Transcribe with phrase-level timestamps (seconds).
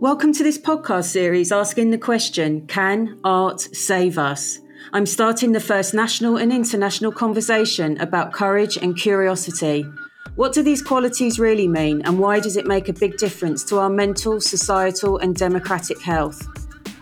[0.00, 4.58] Welcome to this podcast series asking the question Can art save us?
[4.92, 9.86] I'm starting the first national and international conversation about courage and curiosity.
[10.34, 13.78] What do these qualities really mean, and why does it make a big difference to
[13.78, 16.44] our mental, societal, and democratic health?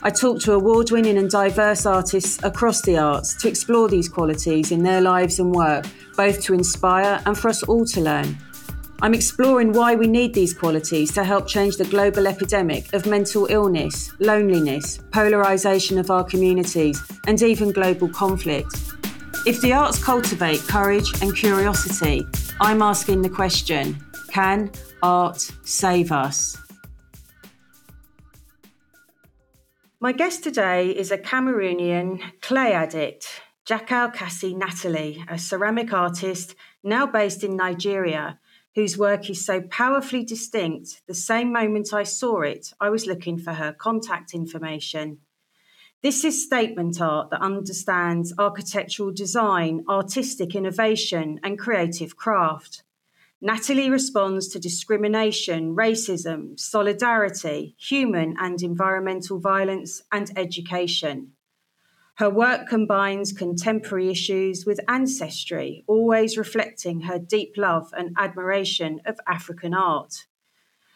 [0.03, 4.71] I talk to award winning and diverse artists across the arts to explore these qualities
[4.71, 8.37] in their lives and work, both to inspire and for us all to learn.
[9.03, 13.46] I'm exploring why we need these qualities to help change the global epidemic of mental
[13.50, 18.72] illness, loneliness, polarisation of our communities, and even global conflict.
[19.44, 22.25] If the arts cultivate courage and curiosity,
[22.61, 23.99] I'm asking the question
[24.30, 24.71] can
[25.03, 26.57] art save us?
[29.99, 33.27] My guest today is a Cameroonian clay addict,
[33.66, 38.39] Djakou Kassi Natalie, a ceramic artist now based in Nigeria
[38.75, 43.38] whose work is so powerfully distinct, the same moment I saw it, I was looking
[43.38, 45.19] for her contact information.
[46.02, 52.82] This is statement art that understands architectural design, artistic innovation, and creative craft.
[53.41, 61.31] Natalie responds to discrimination, racism, solidarity, human and environmental violence, and education.
[62.16, 69.19] Her work combines contemporary issues with ancestry, always reflecting her deep love and admiration of
[69.27, 70.27] African art.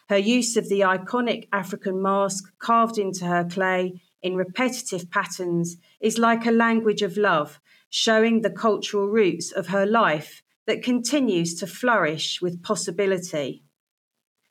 [0.09, 6.17] Her use of the iconic African mask carved into her clay in repetitive patterns is
[6.17, 7.59] like a language of love,
[7.89, 13.63] showing the cultural roots of her life that continues to flourish with possibility.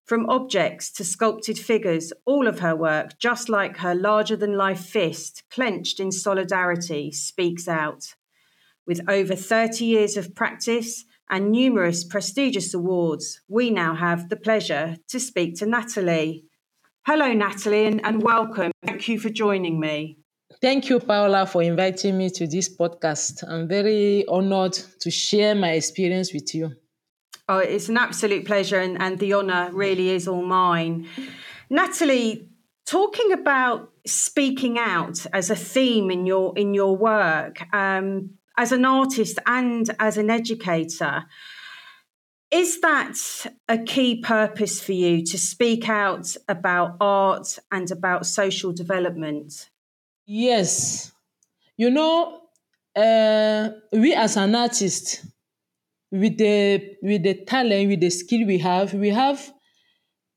[0.06, 4.86] From objects to sculpted figures, all of her work, just like her larger than life
[4.86, 8.14] fist, clenched in solidarity, speaks out.
[8.86, 14.96] With over 30 years of practice and numerous prestigious awards, we now have the pleasure
[15.08, 16.44] to speak to Natalie.
[17.04, 18.70] Hello, Natalie, and, welcome.
[18.84, 20.18] Thank you for joining me.
[20.60, 23.42] Thank you, Paola, for inviting me to this podcast.
[23.48, 26.76] I'm very honored to share my experience with you.
[27.48, 31.06] Oh, it's an absolute pleasure, and, and the honour really is all mine.
[31.70, 32.48] Natalie,
[32.86, 38.84] talking about speaking out as a theme in your in your work, um, as an
[38.84, 41.24] artist and as an educator,
[42.50, 43.16] is that
[43.68, 49.68] a key purpose for you to speak out about art and about social development?
[50.26, 51.12] Yes,
[51.76, 52.40] you know,
[52.96, 55.24] uh, we as an artist
[56.10, 59.52] with the with the talent, with the skill we have, we have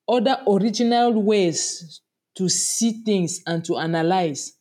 [0.07, 2.01] other original ways
[2.35, 4.53] to see things and to analyze.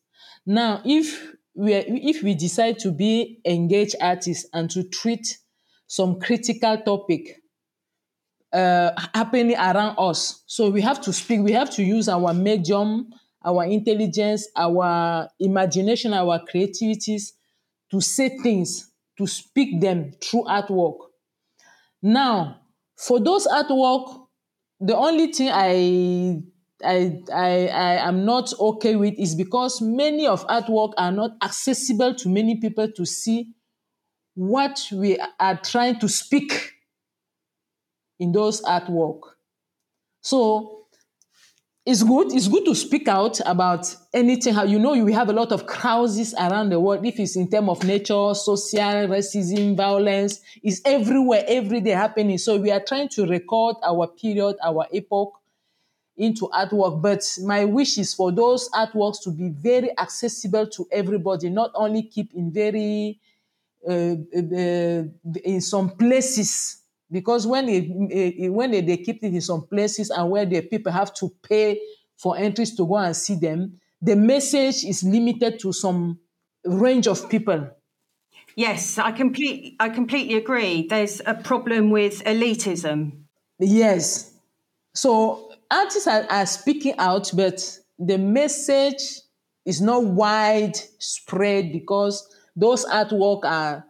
[0.47, 5.39] Now, if we are, if we decide to be engaged artists and to treat
[5.87, 7.41] some critical topic
[8.53, 11.41] uh, happening around us, so we have to speak.
[11.41, 13.11] We have to use our medium,
[13.45, 17.33] our intelligence, our imagination, our creativities
[17.91, 18.88] to say things
[19.19, 20.99] to speak them through artwork.
[22.03, 22.61] Now,
[22.97, 24.27] for those artwork,
[24.81, 26.43] the only thing I
[26.85, 32.15] I, I, I am not okay with is because many of artwork are not accessible
[32.15, 33.53] to many people to see
[34.35, 36.75] what we are trying to speak
[38.21, 39.19] in those artwork.
[40.21, 40.78] So
[41.89, 44.53] it's good it's good to speak out about anything.
[44.53, 47.07] How you know we have a lot of crises around the world.
[47.07, 52.37] If it's in terms of nature social racism violence is everywhere every day happening.
[52.37, 55.41] So we are trying to record our period our epoch
[56.19, 57.01] into artwork.
[57.01, 62.03] But my wish is for those artworks to be very accessible to everybody not only
[62.03, 63.19] keep in very
[63.89, 63.93] uh,
[64.37, 65.05] uh,
[65.43, 66.78] in some places
[67.11, 70.31] because when it, it, eh, eh, when they, they keep it in some places and
[70.31, 71.81] where the people have to pay
[72.17, 76.19] for entries to go and see them, the message is limited to some
[76.65, 77.71] range of people.
[78.57, 80.87] Yes, I completely I completely agree.
[80.89, 83.13] There's a problem with elitism.
[83.61, 84.33] Yes.
[84.95, 89.21] So artists are, are speaking out, but the message
[89.65, 93.85] is not widespread because those artwork are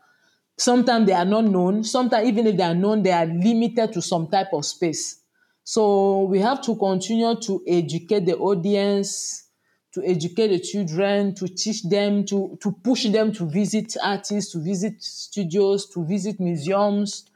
[0.58, 1.84] Sometimes they are not known.
[1.84, 5.20] Sometimes, even if they are known, they are limited to some type of space.
[5.62, 9.48] So we have to continue to educate the audience,
[9.92, 14.58] to educate the children, to teach them, to, to push them to visit artists, to
[14.58, 17.26] visit studios, to visit museums,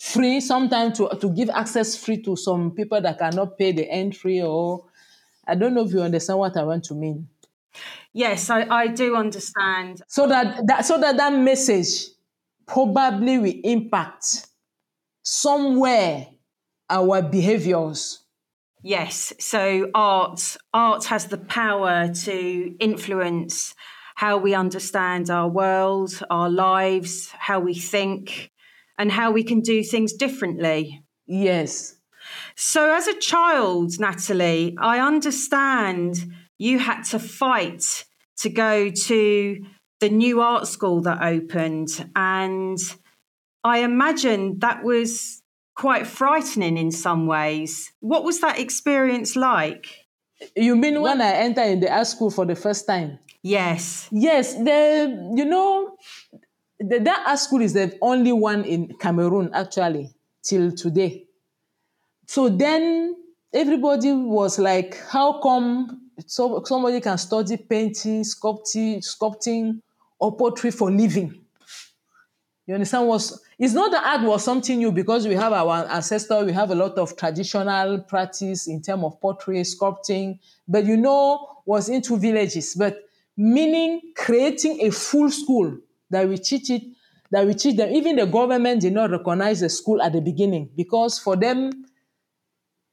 [0.00, 4.42] free, sometimes to, to give access free to some people that cannot pay the entry
[4.42, 4.84] or
[5.46, 7.28] I don't know if you understand what I want to mean.
[8.12, 10.02] Yes, I, I do understand.
[10.08, 12.11] So that, that so that that message
[12.72, 14.46] probably will impact
[15.22, 16.26] somewhere
[16.88, 18.24] our behaviors.
[18.82, 19.32] Yes.
[19.38, 23.74] So art art has the power to influence
[24.14, 28.50] how we understand our world, our lives, how we think,
[28.98, 31.04] and how we can do things differently.
[31.26, 31.94] Yes.
[32.56, 36.24] So as a child, Natalie, I understand
[36.58, 38.04] you had to fight
[38.38, 39.64] to go to
[40.02, 42.76] the new art school that opened and
[43.62, 45.42] I imagine that was
[45.76, 47.92] quite frightening in some ways.
[48.00, 49.86] What was that experience like?
[50.56, 53.20] You mean when I entered in the art school for the first time?
[53.44, 54.08] Yes.
[54.10, 55.96] Yes, the you know
[56.80, 60.10] the, that art school is the only one in Cameroon actually
[60.42, 61.26] till today.
[62.26, 63.14] So then
[63.54, 69.80] everybody was like, how come so, somebody can study painting, sculpting, sculpting,
[70.22, 71.34] or pottery for living?
[72.66, 73.08] You understand?
[73.08, 76.70] Was it's not that art was something new because we have our ancestor, we have
[76.70, 80.38] a lot of traditional practice in terms of pottery, sculpting,
[80.68, 82.76] but you know, was into villages.
[82.78, 82.98] But
[83.36, 85.76] meaning creating a full school
[86.10, 86.82] that we teach it,
[87.32, 87.90] that we teach them.
[87.90, 91.84] Even the government did not recognize the school at the beginning because for them,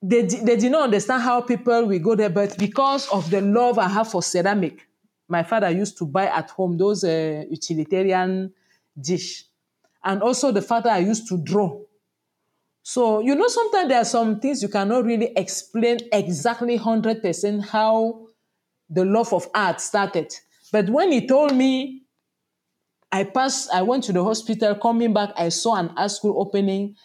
[0.01, 2.29] they, they did not understand how people will go there.
[2.29, 4.88] But because of the love I have for ceramic,
[5.29, 8.51] my father used to buy at home those uh, utilitarian
[8.99, 9.45] dish
[10.03, 11.79] and also the fact that I used to draw.
[12.81, 18.27] So, you know, sometimes there are some things you cannot really explain exactly 100% how
[18.89, 20.33] the love of art started.
[20.71, 22.03] But when he told me,
[23.11, 26.95] I passed, I went to the hospital, coming back, I saw an art school opening.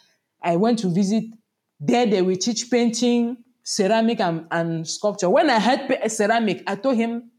[0.43, 1.25] I went to visit.
[1.81, 5.29] There they will teach painting, ceramic, and, and sculpture.
[5.31, 7.31] When I had ceramic, I told him,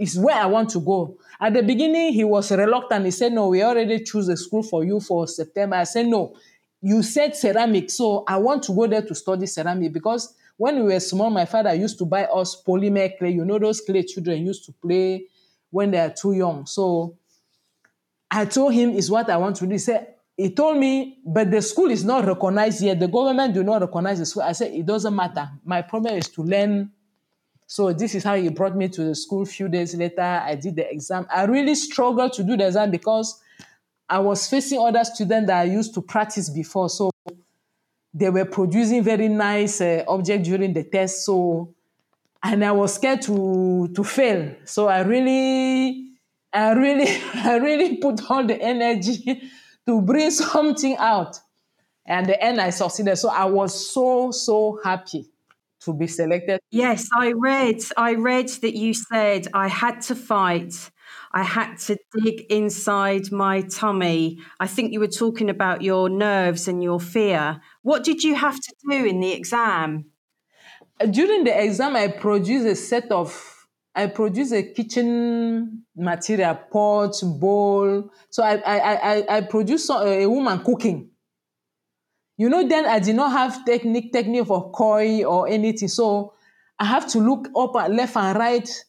[0.00, 1.18] it's where I want to go.
[1.38, 3.04] At the beginning, he was reluctant.
[3.04, 5.76] He said, No, we already choose a school for you for September.
[5.76, 6.34] I said, No,
[6.80, 7.90] you said ceramic.
[7.90, 11.44] So I want to go there to study ceramic because when we were small, my
[11.44, 13.32] father used to buy us polymer clay.
[13.32, 15.26] You know, those clay children used to play
[15.68, 16.64] when they are too young.
[16.64, 17.18] So
[18.30, 19.72] I told him, Is what I want to do.
[19.72, 22.98] He said, he told me, but the school is not recognized yet.
[22.98, 24.42] The government do not recognize the school.
[24.42, 25.46] I said, it doesn't matter.
[25.62, 26.90] My problem is to learn
[27.70, 29.42] so this is how he brought me to the school.
[29.42, 31.24] A few days later, I did the exam.
[31.32, 33.40] I really struggled to do the exam because
[34.08, 36.90] I was facing other students that I used to practice before.
[36.90, 37.12] So
[38.12, 41.24] they were producing very nice uh, objects during the test.
[41.24, 41.72] So,
[42.42, 44.52] and I was scared to to fail.
[44.64, 46.10] So I really,
[46.52, 49.48] I really, I really put all the energy
[49.86, 51.38] to bring something out.
[52.04, 53.14] And the end, I succeeded.
[53.14, 55.29] So I was so so happy
[55.80, 56.60] to be selected?
[56.70, 57.82] Yes, I read.
[57.96, 60.90] I read that you said I had to fight.
[61.32, 64.40] I had to dig inside my tummy.
[64.58, 67.60] I think you were talking about your nerves and your fear.
[67.82, 70.06] What did you have to do in the exam?
[71.10, 73.56] During the exam, I produced a set of
[73.94, 78.10] I produced a kitchen material, pot, bowl.
[78.30, 81.09] So I I I, I produced a woman cooking.
[82.40, 85.88] You know, then I did not have technique, technique for koi or anything.
[85.88, 86.32] So
[86.78, 88.84] I have to look up left and right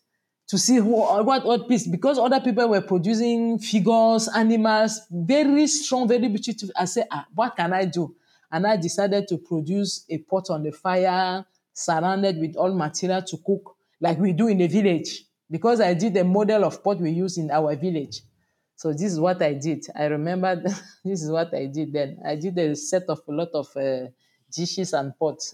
[0.47, 6.07] to see who what what piece because other people were producing figures, animals, very strong,
[6.07, 6.69] very beautiful.
[6.77, 8.15] I said, ah, what can I do?
[8.53, 13.37] And I decided to produce a pot on the fire, surrounded with all material to
[13.45, 15.25] cook, like we do in the village.
[15.49, 18.21] Because I did a model of pot we use in our village.
[18.81, 19.85] So this is what I did.
[19.95, 20.55] I remember
[21.05, 22.17] this is what I did then.
[22.25, 24.07] I did a set of a lot of uh,
[24.51, 25.53] dishes and pots.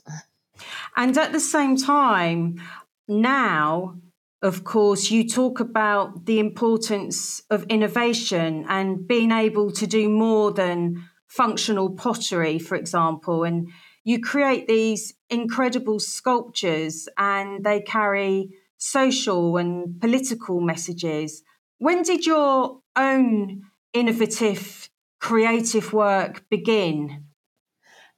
[0.95, 2.61] And at the same time,
[3.05, 3.97] now,
[4.41, 10.53] of course, you talk about the importance of innovation and being able to do more
[10.53, 13.43] than functional pottery, for example.
[13.43, 13.67] And
[14.05, 21.43] you create these incredible sculptures and they carry social and political messages.
[21.79, 27.25] When did your own innovative, creative work begin?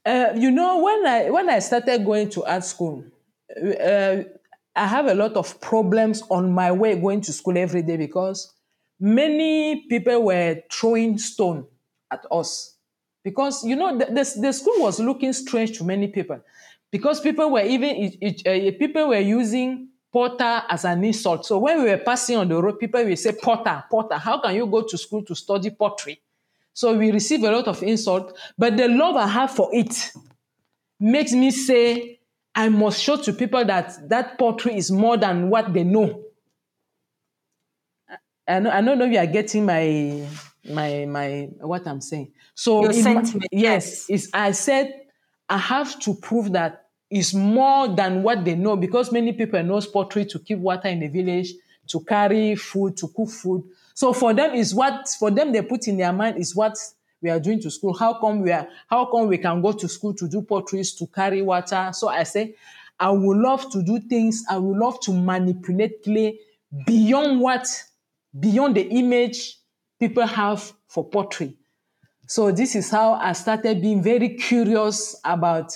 [0.05, 3.03] Uh, you know, when I when I started going to art school,
[3.55, 4.23] uh,
[4.75, 8.53] I have a lot of problems on my way going to school every day because
[8.99, 11.65] many people were throwing stone
[12.11, 12.77] at us
[13.23, 16.39] because you know the, the, the school was looking strange to many people
[16.91, 21.45] because people were even uh, people were using Potter as an insult.
[21.45, 24.55] So when we were passing on the road, people will say, Potter, Potter, how can
[24.55, 26.19] you go to school to study pottery?
[26.73, 30.11] So we receive a lot of insult, but the love I have for it
[30.99, 32.19] makes me say,
[32.55, 36.23] I must show to people that that pottery is more than what they know.
[38.47, 40.27] I, know, I don't know if you are getting my
[40.69, 42.31] my my what I'm saying.
[42.55, 44.27] So Your sentiment, my, yes, yes.
[44.33, 44.93] I said
[45.47, 49.87] I have to prove that is more than what they know because many people knows
[49.87, 51.53] pottery to keep water in the village,
[51.87, 53.63] to carry food, to cook food.
[53.95, 56.77] So for them is what for them they put in their mind is what
[57.21, 57.93] we are doing to school.
[57.93, 61.07] How come we are how come we can go to school to do pottery, to
[61.07, 61.89] carry water?
[61.93, 62.55] So I say,
[62.99, 66.39] I would love to do things, I would love to manipulate clay
[66.85, 67.67] beyond what
[68.39, 69.57] beyond the image
[69.99, 71.57] people have for pottery.
[72.27, 75.75] So this is how I started being very curious about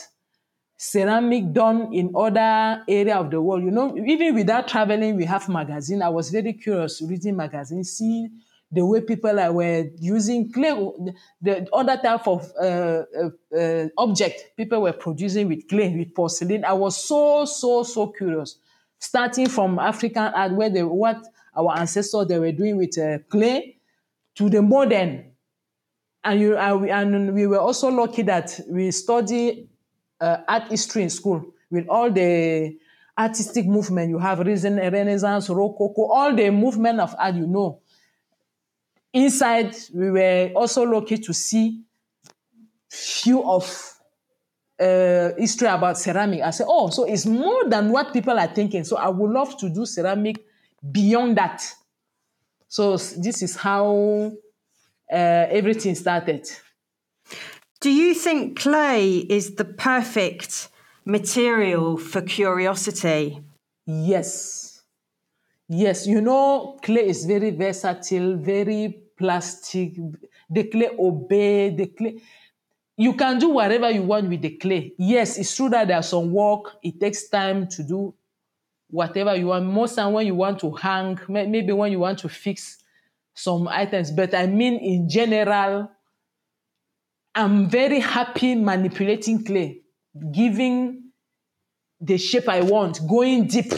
[0.83, 3.63] ceramic done in other area of the world.
[3.63, 6.01] You know, even without traveling, we have magazine.
[6.01, 8.27] I was very curious reading magazine, see
[8.69, 10.71] the way people are, were using clay,
[11.41, 16.65] the other type of uh, uh, uh, object people were producing with clay, with porcelain.
[16.65, 18.57] I was so, so, so curious.
[18.99, 21.23] Starting from African art, where they, what
[21.55, 23.77] our ancestors they were doing with uh, clay,
[24.35, 25.31] to the modern
[26.25, 29.69] and you and we were also lucky that we study
[30.24, 32.77] uh, art history in school with all the
[33.18, 37.80] artistic movement you have reason renaissance rococo all the movement of art you know.
[39.12, 41.82] Inside we were also lucky to see
[42.89, 43.65] few of
[44.80, 46.42] uh, history about ceramic.
[46.42, 48.84] I said oh so it's more than what people are thinking.
[48.84, 50.44] So i would love to do ceramic
[50.92, 51.62] beyond that.
[52.68, 54.32] So this is how
[55.12, 56.50] uh, everything started.
[57.83, 60.69] Do you think clay is the perfect
[61.03, 63.41] material for curiosity?
[63.85, 64.83] Yes.
[65.67, 69.97] Yes, you know, clay is very versatile, very plastic.
[70.49, 72.21] The clay obey, the clay.
[72.95, 74.93] You can do whatever you want with the clay.
[74.97, 76.77] Yes, it's true that there's some work.
[76.83, 78.13] It takes time to do
[78.89, 79.65] whatever you want.
[79.65, 82.77] Most time when you want to hang, maybe when you want to fix
[83.33, 85.91] some items, but I mean in general,
[87.35, 89.81] I'm very happy manipulating clay,
[90.31, 91.11] giving
[91.99, 93.73] the shape I want, going deep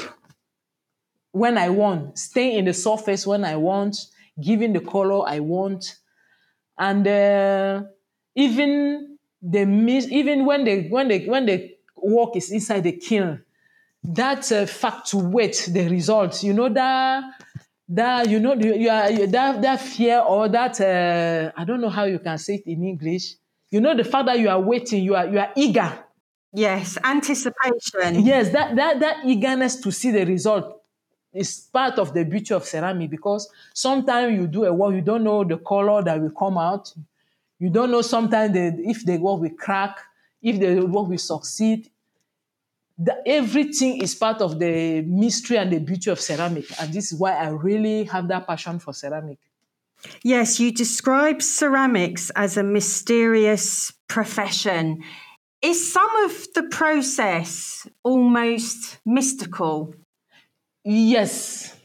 [1.31, 3.97] when I want, staying in the surface when I want,
[4.41, 5.95] giving the color I want,
[6.77, 7.83] and uh,
[8.35, 9.61] even the
[10.11, 13.43] even when the when the when the work is inside the kiln,
[14.03, 17.23] that uh, the results, you know that
[17.87, 22.03] that you know you are that that fear or that uh, I don't know how
[22.03, 23.35] you can say it in English.
[23.75, 25.91] You know the fact that you are waiting, you are you are eager.
[26.53, 28.23] Yes, anticipation.
[28.23, 30.81] Yes, that that that eagerness to see the result
[31.33, 35.25] is part of the beauty of ceramic because sometimes you do a work, you don't
[35.25, 36.93] know the color that will come out.
[37.59, 39.99] You don't know sometimes the, if the work will crack,
[40.41, 41.89] if the work will succeed
[42.97, 46.65] the, everything is part of the mystery and the beauty of ceramic.
[46.79, 49.39] And this is why I really have that passion for ceramic.
[50.23, 55.03] Yes, you describe ceramics as a mysterious profession.
[55.61, 59.95] Is some of the process almost mystical?
[60.83, 61.75] Yes.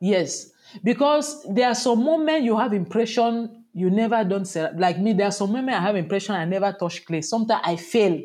[0.00, 0.50] Yes.
[0.82, 5.12] Because there are some moments you have impression you never done like me.
[5.12, 7.20] There are some moments I have impression I never touch clay.
[7.22, 8.20] Sometimes I fail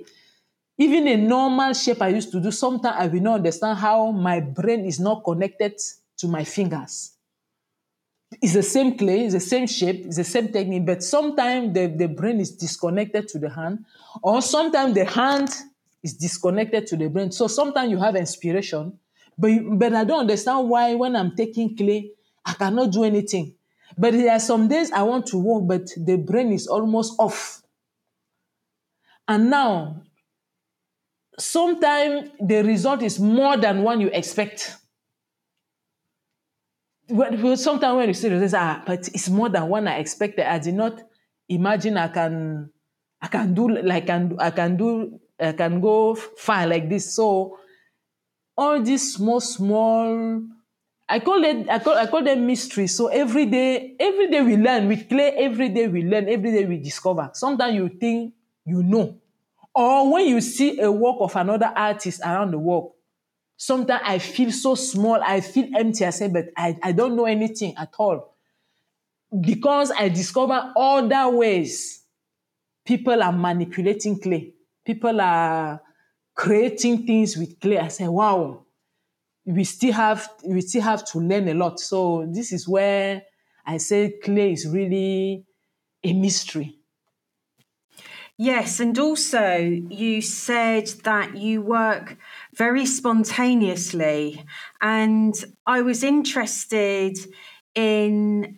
[0.78, 4.40] even a normal shape I used to do, sometimes I will not understand how my
[4.40, 5.80] brain is not connected
[6.18, 7.12] to my fingers.
[8.40, 11.88] It's the same clay, it's the same shape, it's the same technique, but sometimes the,
[11.88, 13.86] the brain is disconnected to the hand,
[14.24, 15.50] or sometimes the hand
[16.02, 17.32] is disconnected to the brain.
[17.32, 18.98] So sometimes you have inspiration,
[19.38, 22.12] but, but I don't understand why when I'm taking clay,
[22.46, 23.54] I cannot do anything.
[23.98, 27.62] But there are some days I want to work, but the brain is almost off.
[29.28, 30.04] And now
[31.38, 34.78] sometimes the result is more than one you expect.
[37.56, 40.50] Sometimes when you see results, ah, but it's more than one I expected.
[40.50, 41.02] I did not
[41.50, 42.70] imagine I can,
[43.22, 47.14] I can do like can I can do I can go far like this.
[47.16, 47.58] So
[48.58, 50.42] all these small small,
[51.10, 52.88] I call it I call I call them mystery.
[52.88, 55.32] So every day, every day we learn with clay.
[55.38, 56.30] Every day we learn.
[56.30, 57.30] Every day we discover.
[57.34, 58.34] Sometimes you think
[58.66, 59.18] you know,
[59.74, 62.94] or when you see a work of another artist around the world,
[63.62, 66.04] sometimes I feel so small, I feel empty.
[66.04, 68.34] I say, but I, I don't know anything at all.
[69.40, 72.02] Because I discover other ways
[72.84, 74.56] people are manipulating clay.
[74.84, 75.80] People are
[76.34, 77.78] creating things with clay.
[77.78, 78.66] I say, wow,
[79.46, 81.80] we still have we still have to learn a lot.
[81.80, 83.22] So this is where
[83.64, 85.46] I say clay is really
[86.04, 86.80] a mystery.
[88.38, 92.18] Yes, and also you said that you work
[92.56, 94.44] very spontaneously,
[94.82, 95.36] and
[95.68, 97.18] I was interested
[97.76, 98.58] in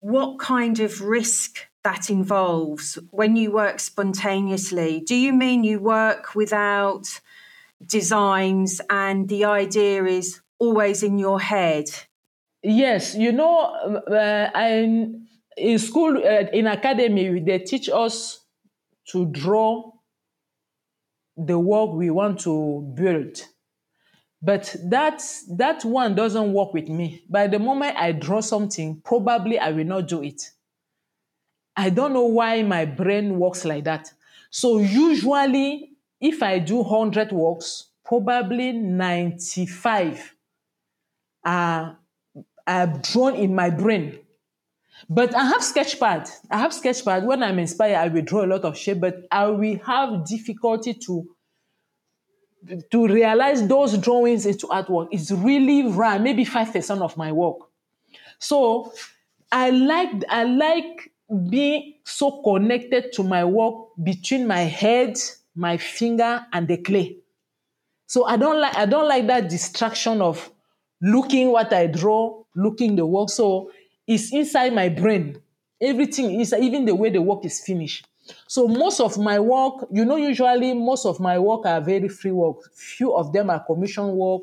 [0.00, 5.02] what kind of risk that involves when you work spontaneously.
[5.06, 7.06] Do you mean you work without
[7.86, 11.86] designs and the idea is always in your head?
[12.62, 13.58] Yes, you know,
[14.10, 14.50] uh,
[15.56, 18.40] in school, uh, in academy, they teach us
[19.12, 19.92] to draw
[21.36, 23.44] the work we want to build.
[24.40, 25.22] But that
[25.56, 27.24] that one doesn't work with me.
[27.28, 30.50] By the moment I draw something, probably I will not do it.
[31.76, 34.12] I don't know why my brain works like that.
[34.50, 40.34] So usually, if I do 100 works, probably 95
[41.44, 41.98] are,
[42.66, 44.20] are drawn in my brain.
[45.08, 46.30] But I have sketchpad.
[46.50, 47.24] I have sketchpad.
[47.24, 50.94] When I'm inspired, I will draw a lot of shape, but I will have difficulty
[50.94, 51.28] to
[52.90, 55.08] to realize those drawings into artwork.
[55.12, 57.58] It's really rare, maybe five percent of my work.
[58.38, 58.92] So
[59.52, 61.12] I like I like
[61.50, 65.18] being so connected to my work between my head,
[65.54, 67.18] my finger, and the clay.
[68.06, 70.50] So I don't like I don't like that distraction of
[71.02, 73.28] looking what I draw, looking the work.
[73.28, 73.70] So
[74.06, 75.40] it's inside my brain.
[75.80, 78.06] Everything is even the way the work is finished.
[78.46, 82.30] So most of my work, you know, usually most of my work are very free
[82.32, 82.56] work.
[82.74, 84.42] Few of them are commission work.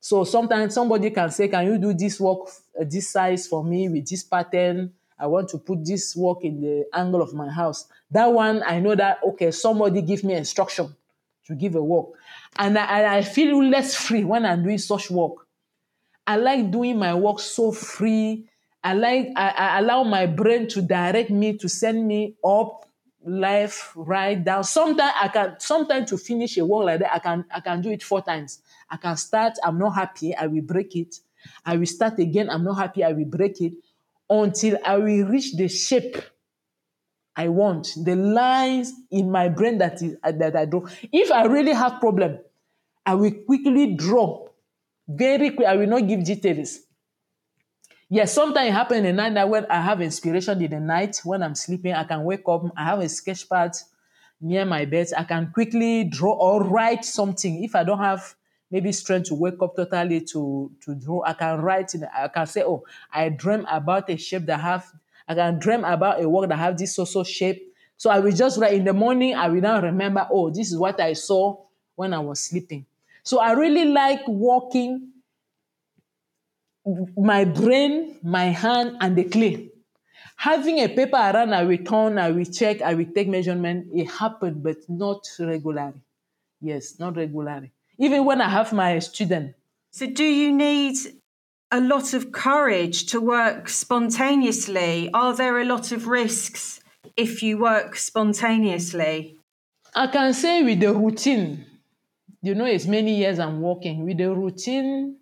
[0.00, 2.48] So sometimes somebody can say, "Can you do this work
[2.80, 6.60] uh, this size for me with this pattern?" I want to put this work in
[6.60, 7.86] the angle of my house.
[8.10, 10.94] That one, I know that okay, somebody give me instruction
[11.46, 12.06] to give a work,
[12.56, 15.46] and I, I feel less free when I'm doing such work.
[16.26, 18.48] I like doing my work so free.
[18.84, 22.86] I like I, allow my brain to direct me to send me up,
[23.24, 24.64] left, right, down.
[24.64, 27.90] Sometimes I can sometimes to finish a work like that, I can I can do
[27.90, 28.60] it four times.
[28.90, 31.16] I can start, I'm not happy, I will break it.
[31.64, 33.72] I will start again, I'm not happy, I will break it
[34.28, 36.16] until I will reach the shape
[37.34, 40.86] I want, the lines in my brain that is uh, that I draw.
[41.12, 42.38] If I really have problem,
[43.06, 44.46] I will quickly draw
[45.08, 45.66] very quick.
[45.66, 46.80] I will not give details.
[48.14, 51.42] Yes, sometimes it happens in the night when I have inspiration in the night when
[51.42, 52.62] I'm sleeping, I can wake up.
[52.76, 53.74] I have a sketch pad
[54.38, 55.06] near my bed.
[55.16, 57.64] I can quickly draw or write something.
[57.64, 58.34] If I don't have
[58.70, 61.94] maybe strength to wake up totally to to draw, I can write.
[61.94, 64.92] In, I can say, oh, I dream about a shape that have.
[65.26, 67.62] I can dream about a work that have this social shape.
[67.96, 69.34] So I will just write in the morning.
[69.34, 72.84] I will now remember, oh, this is what I saw when I was sleeping.
[73.22, 75.11] So I really like walking
[77.16, 79.70] my brain, my hand, and the clay.
[80.36, 83.88] Having a paper around, I will turn, I will check, I will take measurement.
[83.92, 86.00] It happened, but not regularly.
[86.60, 87.70] Yes, not regularly.
[87.98, 89.54] Even when I have my student.
[89.90, 90.96] So, do you need
[91.70, 95.10] a lot of courage to work spontaneously?
[95.14, 96.80] Are there a lot of risks
[97.16, 99.38] if you work spontaneously?
[99.94, 101.66] I can say with the routine,
[102.40, 104.04] you know, it's many years I'm working.
[104.04, 105.18] With the routine,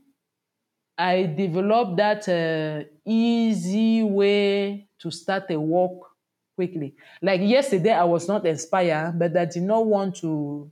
[1.00, 6.10] I developed that uh, easy way to start a walk
[6.56, 6.94] quickly.
[7.22, 10.70] Like yesterday, I was not inspired, but I did not want to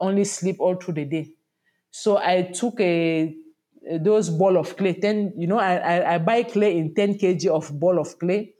[0.00, 1.32] only sleep all through the day.
[1.90, 3.36] So I took a,
[4.00, 4.94] those ball of clay.
[4.94, 8.54] Ten, you know, I, I, I buy clay in 10 kg of ball of clay.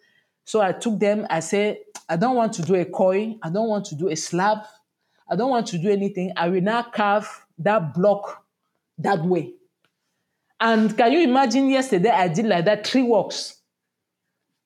[0.44, 1.26] So I took them.
[1.30, 3.38] I said, I don't want to do a coil.
[3.42, 4.58] I don't want to do a slab.
[5.30, 6.32] I don't want to do anything.
[6.36, 8.44] I will now carve that block
[8.98, 9.55] that way.
[10.60, 13.60] And can you imagine yesterday I did like that three walks,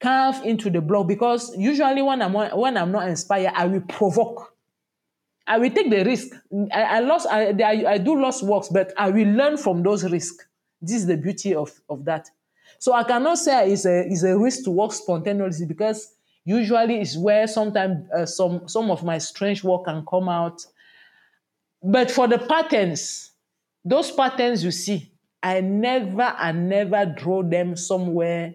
[0.00, 4.54] carve into the block because usually when I'm when I'm not inspired, I will provoke.
[5.46, 6.28] I will take the risk.
[6.72, 7.26] I, I lost.
[7.28, 7.48] I,
[7.86, 10.46] I, do lost works, but I will learn from those risks.
[10.80, 12.28] This is the beauty of, of that.
[12.78, 17.16] So I cannot say it's a it's a risk to work spontaneously because usually it's
[17.16, 20.64] where sometimes uh, some some of my strange work can come out.
[21.82, 23.32] But for the patterns,
[23.84, 25.09] those patterns you see,
[25.42, 28.54] I never and never draw them somewhere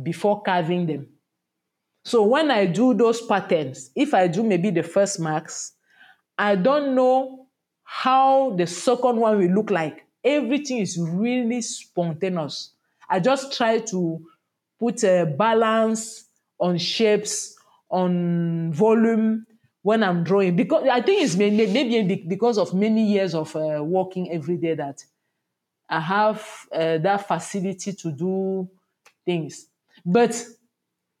[0.00, 1.08] before carving them.
[2.04, 5.72] So when I do those patterns, if I do maybe the first marks,
[6.38, 7.46] I don't know
[7.84, 10.04] how the second one will look like.
[10.24, 12.72] Everything is really spontaneous.
[13.08, 14.24] I just try to
[14.80, 16.24] put a balance
[16.58, 17.54] on shapes,
[17.90, 19.46] on volume
[19.82, 20.56] when I'm drawing.
[20.56, 25.04] Because I think it's maybe because of many years of uh, working every day that
[25.92, 28.68] I have uh, that facility to do
[29.24, 29.66] things.
[30.04, 30.42] But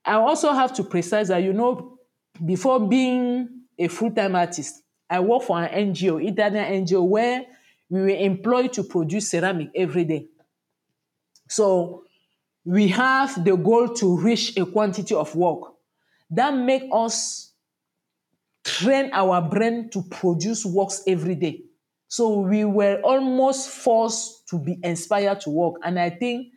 [0.04, 1.98] I also have to precise that, you know,
[2.44, 7.44] before being a full-time artist, I work for an NGO, Italian NGO, where
[7.90, 10.26] we were employed to produce ceramic every day.
[11.48, 12.04] So
[12.64, 15.72] we have the goal to reach a quantity of work.
[16.32, 17.52] that make us
[18.64, 21.62] train our brain to produce works every day.
[22.12, 25.76] So we were almost forced to be inspired to work.
[25.82, 26.48] And I think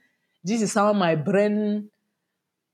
[0.44, 1.90] this is how my brain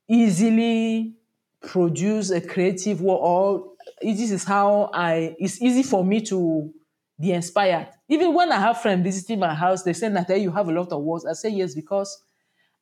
[0.08, 1.14] easily
[1.60, 6.74] produce a creative work or this is how I it's easy for me to
[7.20, 7.86] be inspired.
[8.08, 10.90] Even when I have friends visiting my house, they say, Natalie, you have a lot
[10.90, 11.24] of works.
[11.24, 12.20] I say yes, because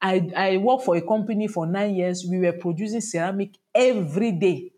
[0.00, 2.24] I, I work for a company for nine years.
[2.26, 4.72] We were producing ceramic every day.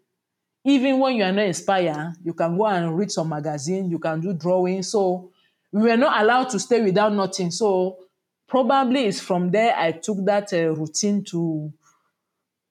[0.65, 4.21] Even when you are not inspired, you can go and read some magazine, you can
[4.21, 4.83] do drawing.
[4.83, 5.31] So
[5.73, 7.51] we were not allowed to stay without nothing.
[7.51, 7.99] So
[8.47, 11.73] probably it's from there I took that uh, routine to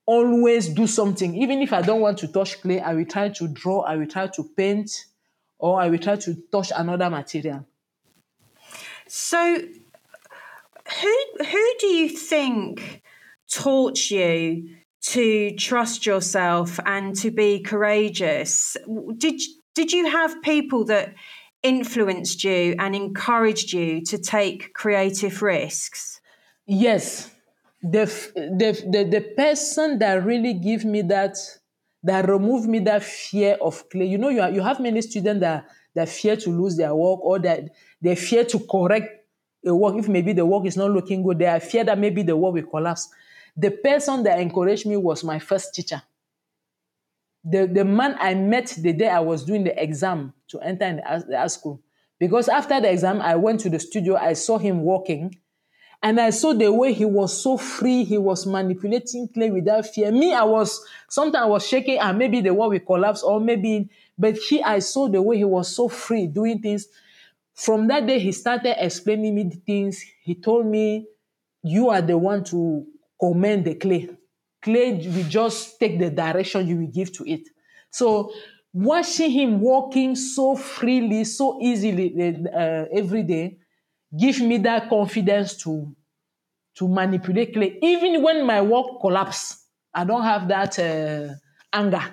[0.06, 1.36] always do something.
[1.36, 4.08] Even if I don't want to touch clay, I will try to draw, I will
[4.08, 5.06] try to paint,
[5.60, 7.66] or I will try to touch another material.
[9.08, 9.58] So,
[11.02, 13.02] who who do you think
[13.50, 18.78] taught you to trust yourself and to be courageous?
[19.18, 19.42] Did
[19.74, 21.14] did you have people that
[21.64, 26.20] influenced you and encouraged you to take creative risks?
[26.66, 27.32] Yes,
[27.82, 31.38] the the the, the person that really give me that
[32.04, 34.06] that remove me that fear of clay.
[34.06, 37.20] You know, you, are, you have many students that that fear to lose their work
[37.22, 37.64] or that
[38.02, 39.26] they fear to correct
[39.66, 41.40] a work if maybe the work is not looking good.
[41.40, 43.10] They are fear that maybe the work will collapse.
[43.56, 46.02] The person that encouraged me was my first teacher.
[47.44, 50.98] The, the man I met the day I was doing the exam to enter in
[50.98, 51.82] the, the art school.
[52.20, 55.40] Because after the exam, I went to the studio, I saw him walking,
[56.04, 60.12] and I saw the way he was so free, he was manipulating clay without fear.
[60.12, 63.90] Me, I was, sometimes I was shaking, and maybe the wall will collapse, or maybe,
[64.18, 66.88] but he, I saw the way he was so free doing things.
[67.54, 70.04] From that day, he started explaining me the things.
[70.24, 71.08] He told me,
[71.64, 72.86] You are the one to
[73.22, 74.10] command the clay.
[74.62, 77.48] Clay will just take the direction you will give to it.
[77.92, 78.32] So,
[78.74, 82.14] watching him walking so freely, so easily
[82.54, 83.58] uh, every day,
[84.18, 85.96] give me that confidence to
[86.76, 87.78] to manipulate clay.
[87.82, 91.34] Even when my work collapse, I don't have that uh,
[91.74, 92.04] anger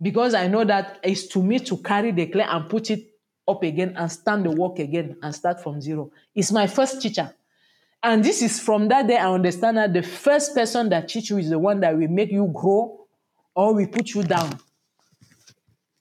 [0.00, 3.06] because I know that it's to me to carry the clay and put it
[3.46, 6.10] up again and stand the work again and start from zero.
[6.34, 7.34] It's my first teacher.
[8.02, 11.38] And this is from that day I understand that the first person that teach you
[11.38, 13.06] is the one that will make you grow
[13.54, 14.58] or will put you down.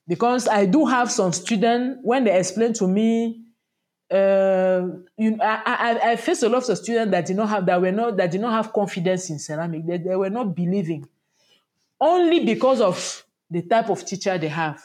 [0.08, 3.42] Because I do have some students, when they explain to me
[4.10, 7.82] uh, you, I, I, I faced a lot of students that did not have that
[7.82, 9.86] were not that did not have confidence in ceramic.
[9.86, 11.08] They, they were not believing,
[12.00, 14.82] only because of the type of teacher they have.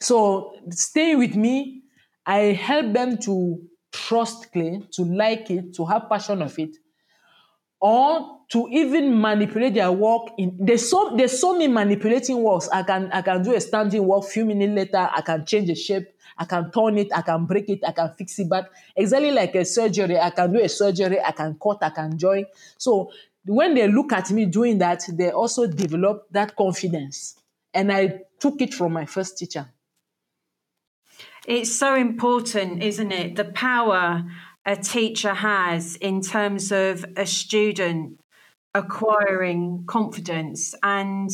[0.00, 1.82] So staying with me,
[2.26, 3.62] I help them to
[3.94, 6.76] trust to like it, to have passion of it,
[7.80, 10.32] or to even manipulate their work.
[10.38, 12.68] In they saw they saw me manipulating works.
[12.72, 14.24] I can I can do a standing work.
[14.24, 16.08] Few minutes later, I can change the shape.
[16.36, 18.64] I can turn it, I can break it, I can fix it back.
[18.96, 22.46] Exactly like a surgery, I can do a surgery, I can cut, I can join.
[22.76, 23.10] So
[23.46, 27.36] when they look at me doing that, they also develop that confidence.
[27.72, 29.68] And I took it from my first teacher.
[31.46, 33.36] It's so important, isn't it?
[33.36, 34.24] The power
[34.66, 38.18] a teacher has in terms of a student
[38.74, 41.30] acquiring confidence and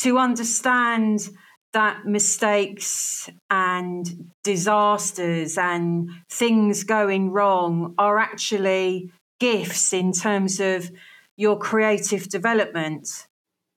[0.00, 1.28] to understand
[1.72, 10.90] that mistakes and disasters and things going wrong are actually gifts in terms of
[11.36, 13.08] your creative development.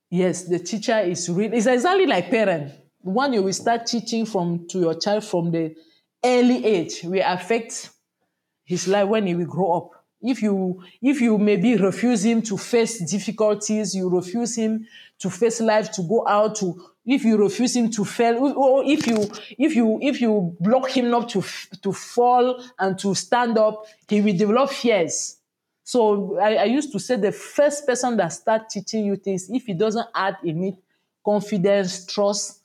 [0.10, 2.74] Yes, the teacher is really, it's exactly like parent.
[3.04, 5.76] One you will start teaching from to your child from the
[6.24, 7.90] early age will affect
[8.64, 9.90] his life when he will grow up.
[10.22, 14.86] If you if you maybe refuse him to face difficulties you refuse him
[15.18, 19.08] to face life to go out to if you refuse him to fail or if
[19.08, 19.18] you
[19.58, 21.44] if you if you block him not to
[21.82, 25.38] to fall and to stand up he will develop fears.
[25.84, 29.66] So I, I used to say the first person that start teaching you things if
[29.66, 30.76] he doesn't add in it
[31.26, 32.61] confidence trust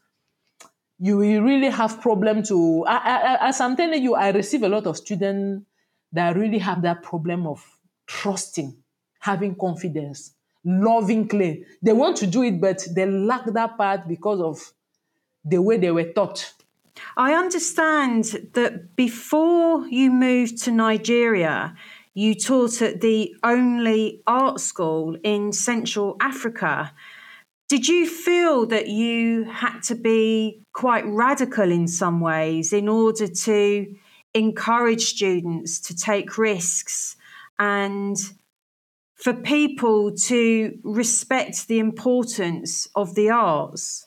[0.98, 4.68] you will really have problem to I, I, as i'm telling you i receive a
[4.68, 5.66] lot of students
[6.12, 7.64] that really have that problem of
[8.06, 8.76] trusting
[9.20, 11.64] having confidence loving clay.
[11.80, 14.72] They want to do it, but they lack that part because of
[15.44, 16.52] the way they were taught.
[17.16, 21.74] I understand that before you moved to Nigeria,
[22.14, 26.92] you taught at the only art school in Central Africa.
[27.68, 33.26] Did you feel that you had to be quite radical in some ways in order
[33.26, 33.94] to
[34.34, 37.16] encourage students to take risks
[37.58, 38.16] and
[39.16, 44.06] for people to respect the importance of the arts?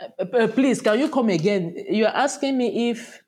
[0.00, 1.76] Uh, uh, please, can you come again?
[1.88, 3.22] You're asking me if.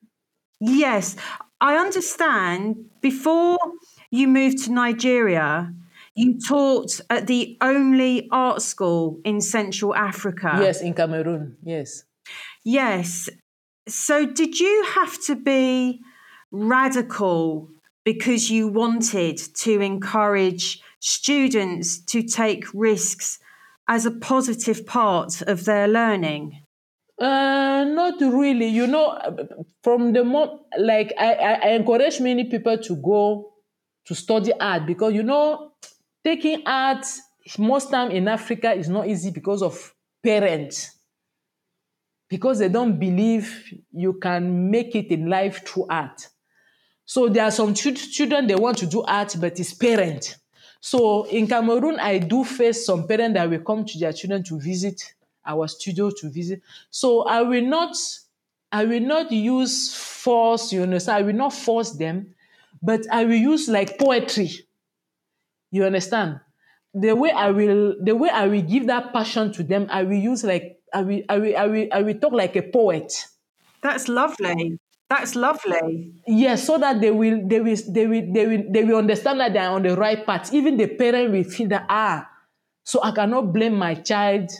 [0.60, 1.14] Yes,
[1.60, 3.58] I understand before
[4.10, 5.72] you moved to Nigeria,
[6.14, 10.58] you taught at the only art school in Central Africa.
[10.60, 11.56] Yes, in Cameroon.
[11.62, 12.04] Yes.
[12.64, 13.28] Yes.
[13.88, 16.00] So, did you have to be
[16.50, 17.68] radical
[18.04, 23.38] because you wanted to encourage students to take risks
[23.88, 26.62] as a positive part of their learning?
[27.18, 28.68] Uh, not really.
[28.68, 29.18] You know,
[29.82, 33.52] from the moment, like I, I, I encourage many people to go
[34.06, 35.72] to study art because you know,
[36.24, 37.06] taking art
[37.58, 40.96] most time in Africa is not easy because of parents.
[42.28, 46.28] Because they don't believe you can make it in life through art.
[47.04, 50.36] So there are some children they want to do art, but it's parent.
[50.80, 54.58] So in Cameroon, I do face some parents that will come to their children to
[54.58, 55.14] visit
[55.46, 56.62] our studio to visit.
[56.90, 57.94] So I will not,
[58.72, 61.18] I will not use force, you understand?
[61.18, 62.34] I will not force them,
[62.82, 64.50] but I will use like poetry.
[65.74, 66.38] You understand?
[66.94, 70.14] The way I will, the way I will give that passion to them, I will
[70.14, 73.12] use like, I will, I will, I will, I will talk like a poet.
[73.82, 74.78] That's lovely.
[75.10, 76.14] That's lovely.
[76.28, 79.52] Yes, so that they will, they will, they will, they will, they will understand that
[79.52, 80.54] they are on the right path.
[80.54, 82.30] Even the parent will feel that ah,
[82.84, 84.52] so I cannot blame my child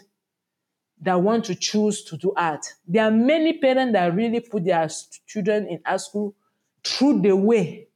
[1.00, 2.66] that want to choose to do art.
[2.88, 4.88] There are many parents that really put their
[5.29, 6.35] children in art school
[6.83, 7.87] through the way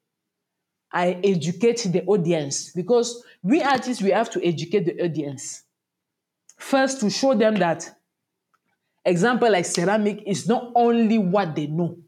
[0.92, 5.64] I educate the audience because we artists we have to educate the audience.
[6.56, 7.94] First to show them that
[9.04, 11.98] example like ceramic is not only what they know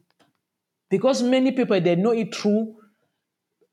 [0.89, 2.75] because many people they know it through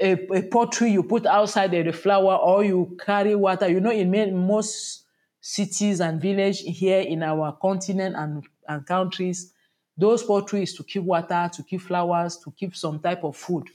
[0.01, 3.69] a, a pottery you put outside the flower or you carry water.
[3.69, 4.11] You know, in
[4.47, 5.05] most
[5.41, 9.53] cities and villages here in our continent and, and countries,
[9.97, 13.69] those pottery is to keep water, to keep flowers, to keep some type of food.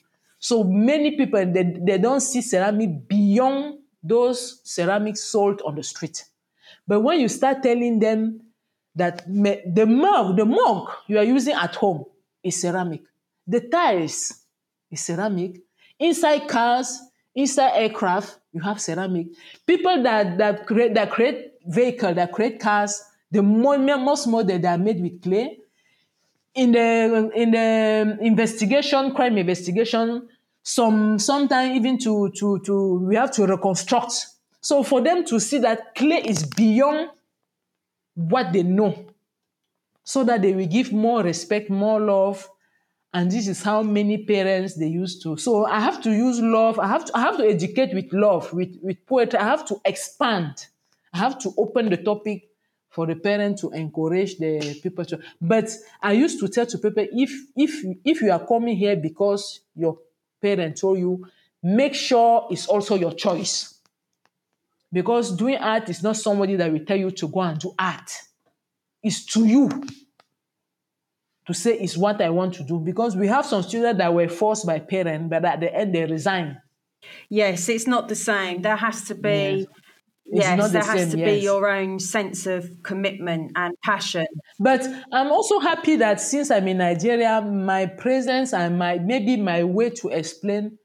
[0.43, 6.25] So many people they, they don't see ceramic beyond those ceramics sold on the street.
[6.85, 8.41] But when you start telling them
[8.93, 12.03] that the mug, the mug you are using at home
[12.43, 13.03] is ceramic,
[13.47, 14.43] the tiles
[14.91, 15.61] is ceramic.
[15.97, 16.99] Inside cars,
[17.33, 19.27] inside aircraft, you have ceramic.
[19.65, 23.01] People that, that create that create vehicle, that create cars,
[23.31, 25.59] the most models they are made with clay.
[26.55, 30.27] In the in the investigation, crime investigation,
[30.61, 34.27] some sometimes even to to to we have to reconstruct.
[34.61, 37.09] So for them to see that clay is beyond
[38.15, 39.07] what they know,
[40.03, 42.47] so that they will give more respect, more love,
[43.13, 45.37] and this is how many parents they used to.
[45.37, 48.53] So i have to use love i have to i have to educate with love
[48.53, 49.39] with with poetry.
[49.39, 50.67] I have to expand.
[51.13, 52.49] I have to open the topic
[52.93, 55.67] for the parent to encourage the people to but
[56.01, 59.97] i used to tell to people if if if you are coming here because your
[60.39, 61.25] parent told you
[61.63, 63.79] make sure it's also your choice
[64.91, 68.11] because doing art is not somebody that will tell you to go and do art
[69.01, 69.69] it's to you
[71.45, 74.29] to say it's what I want to do because we have some students that were
[74.29, 76.61] forced by parents, but at the end they resign.
[77.27, 78.61] Yes, it's not the same.
[78.61, 79.67] There has to be.
[80.25, 81.29] Yes, there has same, to yes.
[81.29, 84.25] be your own sense of commitment and passion.
[84.59, 84.81] But
[85.11, 89.89] I'm also happy that since I'm in Nigeria, my presence and my maybe my way
[89.91, 90.77] to explain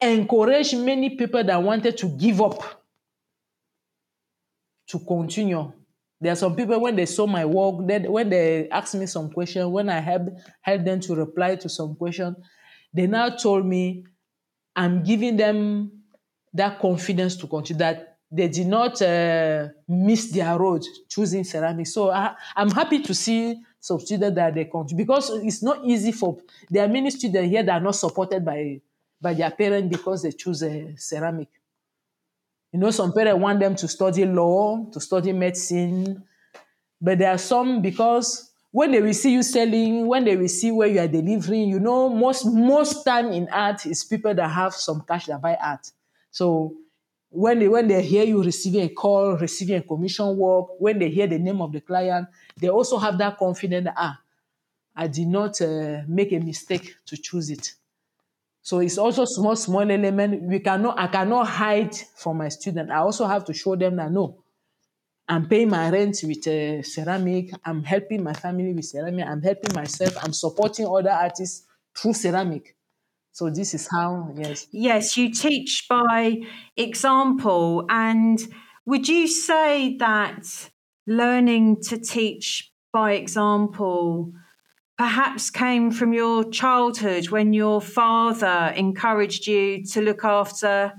[0.00, 2.84] encourage many people that wanted to give up
[4.88, 5.72] to continue
[6.20, 9.30] there are some people when they saw my work, then when they asked me some
[9.30, 12.36] question, when I helped help them to reply to some question,
[12.92, 14.04] they now told me
[14.76, 16.02] I'm giving them
[16.52, 21.92] that confidence to continue that they did not uh, miss their road choosing ceramics.
[21.92, 26.12] So I, am happy to see some students that they continue because it's not easy
[26.12, 26.38] for
[26.68, 28.80] there are many students here that are not supported by
[29.20, 31.48] by their parents because they choose a ceramic.
[32.72, 36.22] You know, some parents want them to study law, to study medicine,
[37.00, 40.70] but there are some because when they will see you selling, when they will see
[40.70, 44.72] where you are delivering, you know, most most time in art is people that have
[44.72, 45.90] some cash that buy art.
[46.30, 46.74] So
[47.30, 51.08] when they when they hear you receiving a call, receiving a commission work, when they
[51.08, 54.20] hear the name of the client, they also have that confidence ah,
[54.94, 57.74] I did not uh, make a mistake to choose it.
[58.62, 60.42] So it's also small, small element.
[60.42, 62.90] We cannot, I cannot hide from my student.
[62.90, 64.42] I also have to show them that no,
[65.28, 67.52] I'm paying my rent with uh, ceramic.
[67.64, 69.24] I'm helping my family with ceramic.
[69.26, 70.16] I'm helping myself.
[70.22, 71.66] I'm supporting other artists
[71.96, 72.76] through ceramic.
[73.32, 74.66] So this is how, yes.
[74.72, 76.40] Yes, you teach by
[76.76, 77.86] example.
[77.88, 78.38] And
[78.86, 80.70] would you say that
[81.06, 84.32] learning to teach by example
[84.98, 90.92] perhaps came from your childhood when your father encouraged you to look after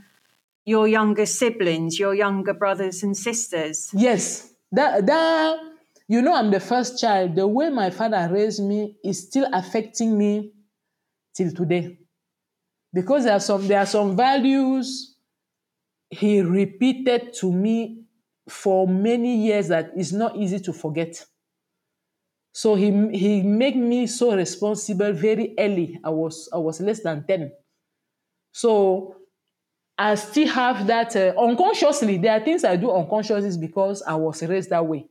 [0.65, 3.91] your younger siblings, your younger brothers and sisters?
[3.93, 4.53] Yes.
[4.71, 5.59] That, that,
[6.07, 7.35] you know, I'm the first child.
[7.35, 10.51] The way my father raised me is still affecting me
[11.35, 11.99] till today.
[12.93, 15.15] Because there are some, there are some values
[16.09, 18.05] he repeated to me
[18.49, 21.25] for many years that is not easy to forget.
[22.53, 25.99] So he he made me so responsible very early.
[26.03, 27.51] I was I was less than 10.
[28.53, 29.17] So
[29.97, 32.17] I still have that uh, unconsciously.
[32.17, 35.07] There are things I do unconsciously because I was raised that way.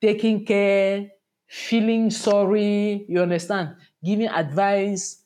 [0.00, 1.10] Taking care,
[1.46, 3.76] feeling sorry, you understand?
[4.04, 5.21] Giving advice,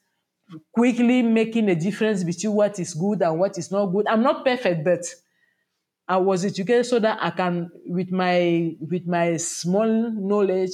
[0.72, 4.06] quickly making a difference between what is good and what is not good.
[4.06, 5.04] I'm not perfect, but
[6.08, 10.70] I was educated so that I can, with my with my small knowledge,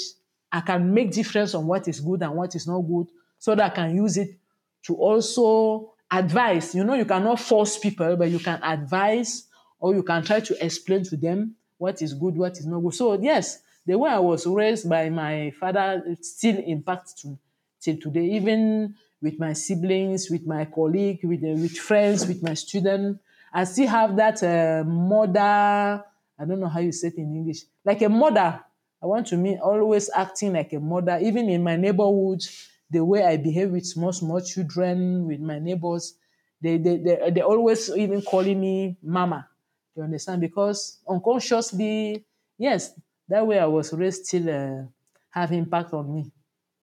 [0.51, 3.07] I can make difference on what is good and what is not good,
[3.39, 4.39] so that I can use it
[4.85, 6.75] to also advise.
[6.75, 9.49] You know, you cannot force people, but you can advise
[9.81, 12.95] or you can try to explain to them what is good, what is not good.
[12.95, 17.39] So yes, the way I was raised by my father still impacts to
[17.81, 22.55] till today, even with my siblings, with my colleague, with uh, with friends, with my
[22.55, 23.21] student.
[23.53, 26.05] I still have that uh, mother.
[26.39, 27.63] I don't know how you say it in English.
[27.85, 28.65] Like a mother.
[29.03, 31.19] I want to mean always acting like a mother.
[31.21, 32.43] Even in my neighborhood,
[32.91, 36.15] the way I behave with small small children, with my neighbors,
[36.61, 39.49] they they they they always even calling me mama.
[39.95, 40.41] You understand?
[40.41, 42.25] Because unconsciously,
[42.59, 44.87] yes, that way I was raised still uh,
[45.31, 46.33] have impact on me.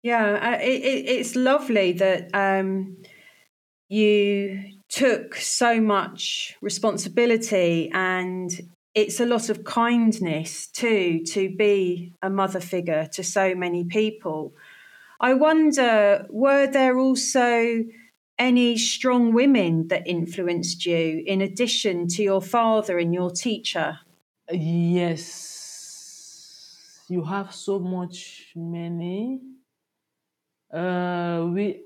[0.05, 2.99] Yeah, it, it, it's lovely that um,
[3.89, 8.51] you took so much responsibility and
[8.95, 14.53] it's a lot of kindness too to be a mother figure to so many people.
[15.21, 17.85] I wonder, were there also
[18.39, 24.01] any strong women that influenced you in addition to your father and your teacher?
[24.51, 25.31] Yes,
[27.09, 29.54] you have so much many.
[30.75, 31.83] Uh, we,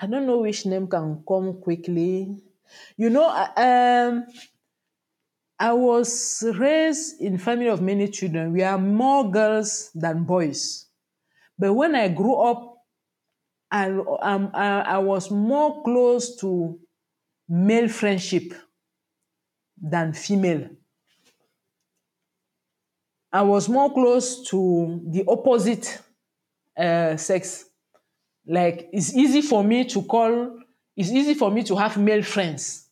[0.00, 2.36] I don't know which name can come quickly.
[2.96, 4.26] You know, um,
[5.58, 8.52] I was raised in family of many children.
[8.52, 10.86] We are more girls than boys.
[11.58, 12.84] But when I grew up,
[13.70, 16.78] I, um, was more close to
[17.48, 18.52] male friendship
[19.80, 20.68] than female.
[23.32, 25.98] I was more close to the opposite
[26.76, 27.71] uh, sex.
[28.46, 30.58] Like it's easy for me to call,
[30.96, 32.88] it's easy for me to have male friends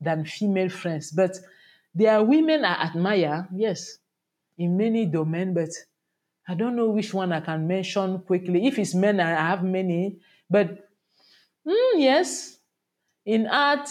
[0.00, 1.10] than female friends.
[1.10, 1.36] But
[1.94, 3.98] there are women I admire, yes,
[4.58, 5.68] in many domains, but
[6.48, 8.66] I don't know which one I can mention quickly.
[8.66, 10.18] If it's men, I have many.
[10.48, 10.88] But
[11.66, 12.58] mm, yes,
[13.24, 13.88] in art,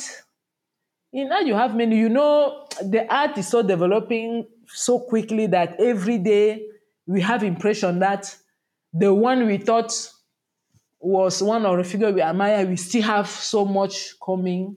[1.11, 1.97] in art you have many.
[1.97, 6.67] You know, the art is so developing so quickly that every day
[7.05, 8.35] we have impression that
[8.93, 9.91] the one we thought
[11.05, 14.75] was one of the figure we admire, we still have so much coming.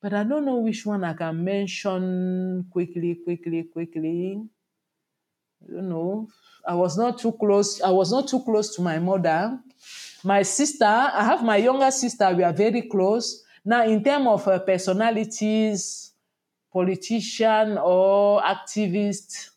[0.00, 4.42] But I don't know which one I can mention quickly, quickly, quickly.
[5.62, 6.28] I don't know.
[6.66, 7.80] I was not too close.
[7.80, 9.58] I was not too close to my mother.
[10.22, 12.32] My sister, I have my younger sister.
[12.34, 13.42] We are very close.
[13.64, 16.12] Now, in terms of uh, personalities,
[16.70, 19.50] politician or activist,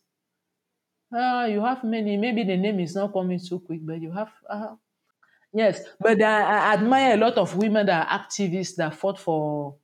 [1.13, 2.15] uh, you have many.
[2.15, 4.32] Maybe the name is not coming too quick, but you have.
[4.49, 4.75] Uh,
[5.54, 9.76] yes, but I, I admire a lot of women that are activists that fought for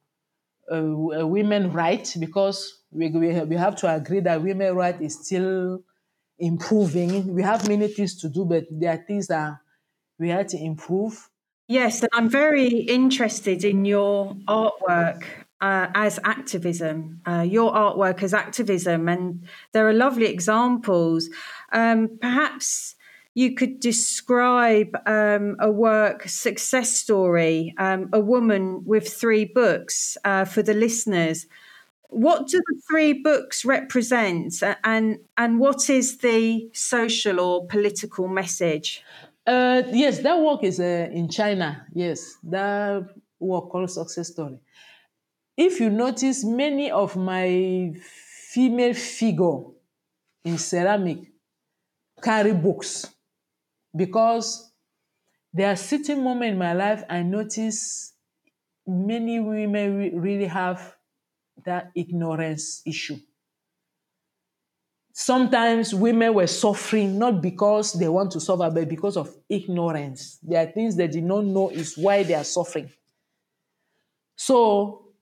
[0.71, 5.81] uh, women rights because we, we, we have to agree that women right is still
[6.39, 7.33] improving.
[7.33, 9.57] We have many things to do, but there are things that
[10.19, 11.29] we have to improve.
[11.67, 15.23] Yes, and I'm very interested in your artwork
[15.59, 21.29] uh, as activism, uh, your artwork as activism, and there are lovely examples.
[21.73, 22.95] Um, perhaps
[23.37, 30.43] you could describe um, a work success story, um, a woman with three books uh,
[30.43, 31.45] for the listeners.
[32.09, 39.03] What do the three books represent, and and what is the social or political message?
[39.45, 41.85] Uh, yes, that work is uh, in China.
[41.93, 43.07] Yes, that
[43.39, 44.57] work called Success Story.
[45.55, 49.59] If you notice, many of my female figure
[50.43, 51.19] in ceramic
[52.23, 53.13] carry books
[53.97, 54.71] because
[55.53, 58.13] there are certain moments in my life I notice
[58.87, 60.97] many women re- really have
[61.65, 63.17] that ignorance issue.
[65.13, 70.37] Sometimes women were suffering not because they want to suffer, but because of ignorance.
[70.41, 72.89] There are things they did not know is why they are suffering.
[74.35, 75.13] So,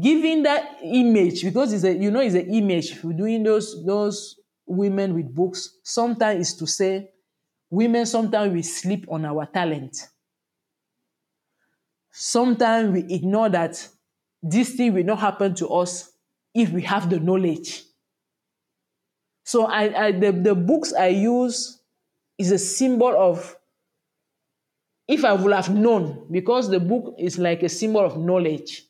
[0.00, 5.14] giving that image, because it's a you know it's an image, doing those those women
[5.14, 7.10] with books, sometimes is to say
[7.72, 9.96] women sometimes we sleep on our talent.
[12.10, 13.88] Sometimes we ignore that
[14.42, 16.12] this thing will not happen to us
[16.54, 17.84] if we have the knowledge.
[19.44, 21.80] So I, I the, the books I use
[22.36, 23.56] is a symbol of
[25.08, 28.84] if I would have known, because the book is like a symbol of knowledge.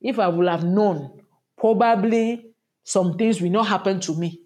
[0.00, 1.22] If I would have known,
[1.56, 2.50] probably
[2.82, 4.40] some things will not happen to me.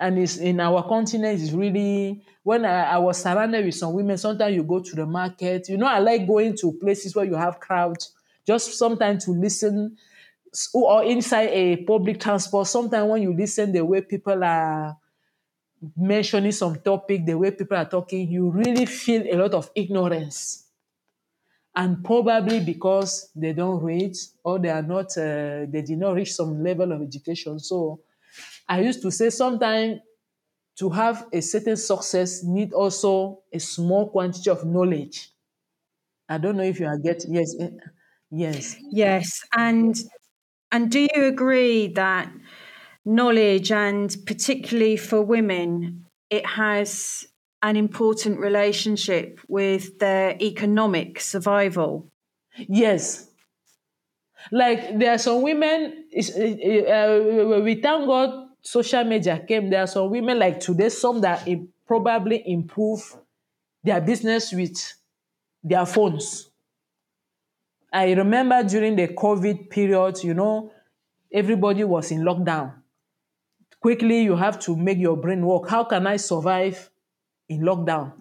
[0.00, 4.16] And it's in our continent is really when I, I was surrounded with some women,
[4.16, 5.68] sometimes you go to the market.
[5.68, 8.12] You know, I like going to places where you have crowds,
[8.46, 9.96] just sometimes to listen
[10.72, 14.96] or inside a public transport, sometimes when you listen the way people are
[15.96, 20.64] mentioning some topic, the way people are talking, you really feel a lot of ignorance.
[21.74, 26.32] And probably because they don't read or they are not, uh, they did not reach
[26.32, 27.58] some level of education.
[27.60, 28.00] So
[28.68, 30.00] I used to say sometimes
[30.78, 35.30] to have a certain success need also a small quantity of knowledge.
[36.28, 37.70] I don't know if you are getting yes, eh,
[38.30, 38.76] yes.
[38.90, 39.96] Yes, and
[40.72, 42.32] and do you agree that
[43.04, 47.26] knowledge, and particularly for women, it has
[47.62, 52.08] an important relationship with their economic survival?
[52.56, 53.30] Yes.
[54.52, 59.70] Like there are some women, uh, we thank God social media came.
[59.70, 61.48] There are some women like today, some that
[61.86, 63.16] probably improve
[63.82, 64.94] their business with
[65.62, 66.50] their phones.
[67.92, 70.72] I remember during the COVID period, you know,
[71.32, 72.74] everybody was in lockdown.
[73.80, 75.68] Quickly, you have to make your brain work.
[75.68, 76.90] How can I survive
[77.48, 78.12] in lockdown?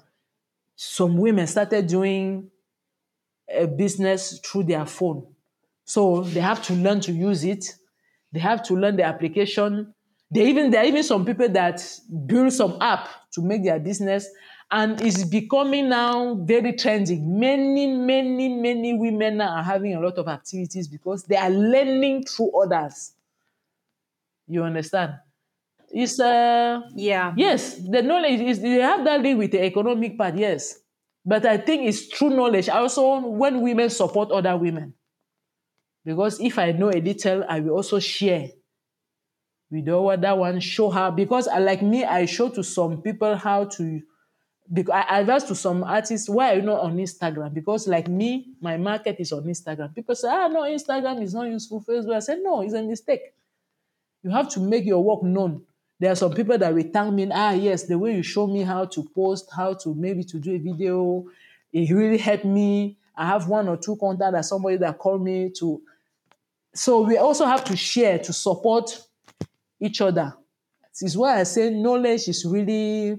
[0.75, 2.49] Some women started doing
[3.49, 5.25] a business through their phone.
[5.83, 7.73] So they have to learn to use it.
[8.31, 9.93] They have to learn the application.
[10.31, 11.81] They even there are even some people that
[12.25, 14.27] build some app to make their business
[14.69, 17.21] and it's becoming now very trendy.
[17.21, 22.25] Many, many, many women now are having a lot of activities because they are learning
[22.25, 23.13] through others.
[24.47, 25.13] You understand?
[25.91, 27.33] It's uh Yeah.
[27.37, 30.79] yes, the knowledge is they have that link with the economic part, yes.
[31.25, 32.69] But I think it's true knowledge.
[32.69, 34.93] Also, when women support other women.
[36.03, 38.49] Because if I know a little, I will also share
[39.69, 41.11] with the other one, show her.
[41.11, 44.01] Because I, like me, I show to some people how to
[44.71, 47.53] because I advise to some artists, why are you not on Instagram?
[47.53, 49.95] Because like me, my market is on Instagram.
[49.95, 51.81] People say, ah, no, Instagram is not useful.
[51.81, 52.15] Facebook.
[52.15, 53.33] I said, no, it's a mistake.
[54.23, 55.61] You have to make your work known.
[55.99, 58.61] There are some people that will thank me, ah, yes, the way you show me
[58.61, 61.25] how to post, how to maybe to do a video,
[61.71, 62.97] it really helped me.
[63.15, 65.81] I have one or two contacts that somebody that called me to.
[66.75, 69.01] So we also have to share to support
[69.79, 70.33] each other.
[70.91, 73.17] This is why I say knowledge is really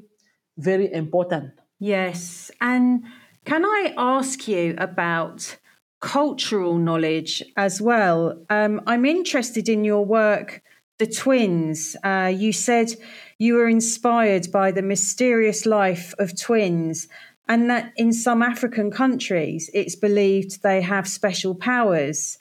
[0.56, 1.52] very important.
[1.78, 2.50] Yes.
[2.60, 3.04] And
[3.44, 5.56] can I ask you about
[6.00, 8.44] cultural knowledge as well?
[8.50, 10.62] Um, I'm interested in your work,
[10.98, 11.96] The Twins.
[12.02, 12.94] Uh, you said
[13.38, 17.06] you were inspired by the mysterious life of twins,
[17.48, 22.38] and that in some African countries it's believed they have special powers.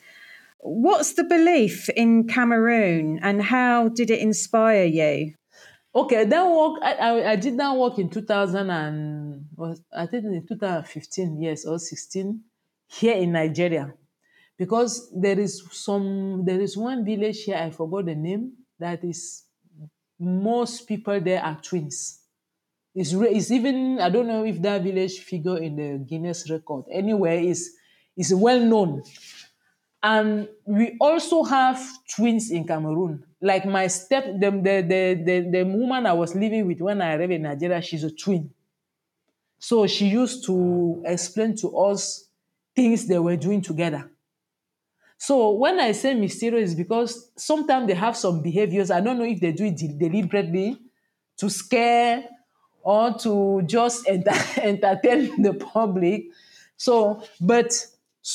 [0.70, 5.34] What's the belief in Cameroon and how did it inspire you?
[5.96, 10.26] Okay, that work I, I, I did that work in 2000 and was I think
[10.26, 12.42] in 2015 yes or 16
[12.86, 13.94] here in Nigeria
[14.58, 19.46] because there is some there is one village here I forgot the name that is
[20.20, 22.20] most people there are twins.
[22.94, 26.86] It's, it's even I don't know if that village figure in the Guinness record.
[26.92, 27.72] Anyway, is
[28.18, 29.04] is well known
[30.04, 31.82] and we also have
[32.16, 33.24] twins in Cameroon.
[33.42, 37.16] Like my step, the, the, the, the, the woman I was living with when I
[37.16, 38.52] arrived in Nigeria, she's a twin.
[39.60, 42.30] So she used to explain to us
[42.76, 44.10] things they were doing together.
[45.18, 48.92] So when I say mysterious, because sometimes they have some behaviors.
[48.92, 50.78] I don't know if they do it deliberately
[51.38, 52.24] to scare
[52.84, 54.32] or to just enter,
[54.62, 56.26] entertain the public.
[56.78, 57.74] So, but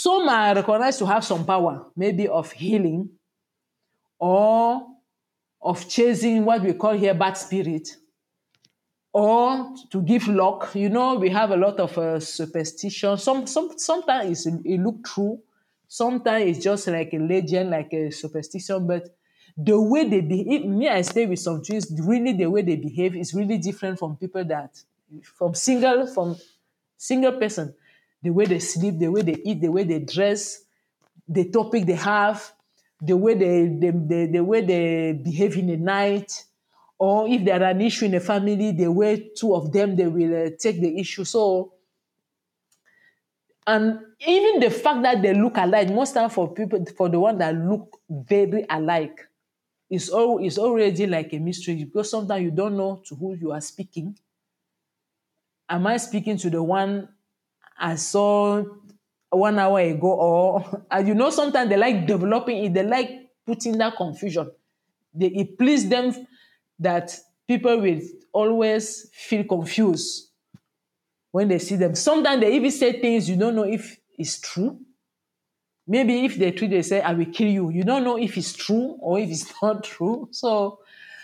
[0.00, 3.10] some are recognized to have some power, maybe of healing
[4.18, 4.86] or
[5.60, 7.88] of chasing what we call here bad spirit.
[9.12, 10.74] or to give luck.
[10.74, 13.16] You know, we have a lot of uh, superstition.
[13.18, 15.40] Some, some, sometimes it look true.
[15.86, 18.86] Sometimes it's just like a legend, like a superstition.
[18.86, 19.14] But
[19.56, 21.92] the way they behave, me, I stay with some trees.
[22.02, 24.80] Really, the way they behave is really different from people that,
[25.22, 26.36] from single, from
[26.96, 27.74] single person.
[28.22, 30.62] The way they sleep, the way they eat, the way they dress,
[31.28, 32.52] the topic they have,
[33.00, 36.44] the way they, they, they the way they behave in the night
[37.02, 40.06] or if there are an issue in the family, the way two of them they
[40.06, 41.24] will uh, take the issue.
[41.24, 41.72] So,
[43.66, 47.38] and even the fact that they look alike, most time for people for the one
[47.38, 49.28] that look very alike,
[49.90, 53.50] is all is already like a mystery because sometimes you don't know to who you
[53.50, 54.16] are speaking.
[55.68, 57.08] Am I speaking to the one
[57.82, 58.64] I saw
[59.28, 63.10] one hour ago, or you know sometimes they like developing it, they like
[63.44, 64.50] putting that confusion.
[65.12, 66.14] They, it please them
[66.78, 67.18] that
[67.48, 68.00] people will
[68.32, 70.30] always feel confused
[71.32, 71.96] when they see them.
[71.96, 74.78] Sometimes they even say things you don't know if it's true.
[75.88, 77.70] Maybe if they treat, they say, I will kill you.
[77.70, 80.28] You don't know if it's true or if it's not true.
[80.30, 80.78] So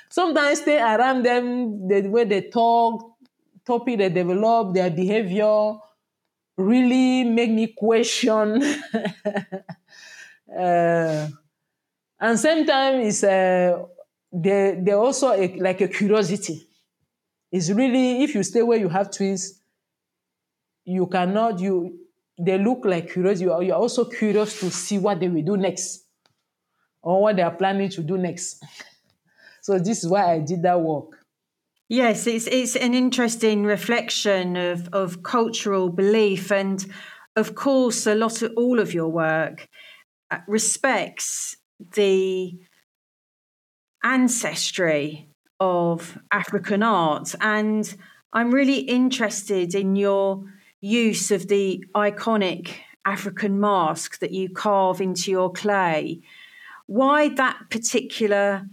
[0.09, 3.13] sometimes stay around them, the way they talk,
[3.65, 5.79] topic they develop, their behavior
[6.59, 8.63] really make me question.
[10.59, 11.29] uh,
[12.21, 13.85] and sometimes it's uh,
[14.33, 16.67] they they also a, like a curiosity.
[17.53, 19.61] It's really if you stay where you have twins,
[20.85, 21.99] you cannot you
[22.39, 23.41] they look like curious.
[23.41, 26.05] You are, you are also curious to see what they will do next
[27.03, 28.65] or what they are planning to do next.
[29.63, 31.18] So this is why I did that work.
[31.89, 36.85] Yes, it's it's an interesting reflection of of cultural belief and
[37.35, 39.69] of course a lot of all of your work
[40.31, 41.57] uh, respects
[41.95, 42.59] the
[44.05, 45.29] ancestry
[45.61, 47.35] of African art.
[47.41, 47.97] And
[48.35, 50.45] I'm really interested in your
[50.83, 52.75] use of the iconic
[53.07, 56.21] African mask that you carve into your clay.
[56.87, 58.69] Why that particular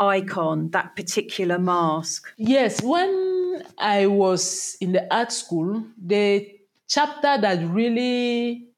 [0.00, 2.32] icon, that particular mask?
[2.36, 6.48] Yes, when I was in the art school, the
[6.88, 8.68] chapter that really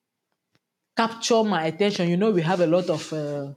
[0.96, 3.52] captured my attention, you know, we have a lot of uh,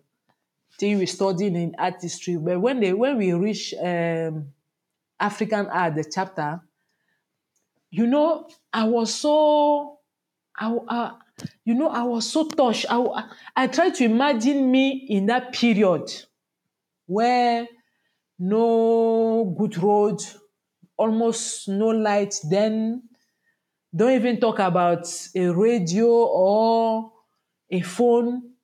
[0.79, 2.37] thing we studied in art history.
[2.37, 4.47] But when they when we reach um,
[5.19, 6.61] African art, the chapter,
[7.89, 9.99] you know, I was so,
[10.57, 11.11] I, uh,
[11.63, 12.85] you know, I was so touched.
[12.89, 16.11] I, I tried to imagine me in that period
[17.05, 17.67] where
[18.39, 20.19] no good road,
[20.97, 22.35] almost no light.
[22.49, 23.03] Then
[23.95, 27.11] don't even talk about a radio or
[27.69, 28.55] a phone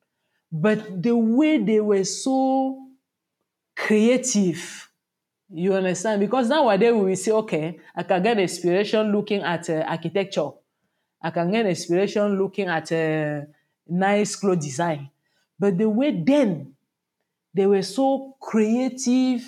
[0.52, 2.78] but the way they were so
[3.74, 4.90] creative,
[5.48, 6.20] you understand?
[6.20, 10.50] Because nowadays we will say, okay, I can get inspiration looking at uh, architecture.
[11.22, 13.46] I can get inspiration looking at uh,
[13.88, 15.08] nice clothes design.
[15.58, 16.74] But the way then
[17.54, 19.44] they were so creative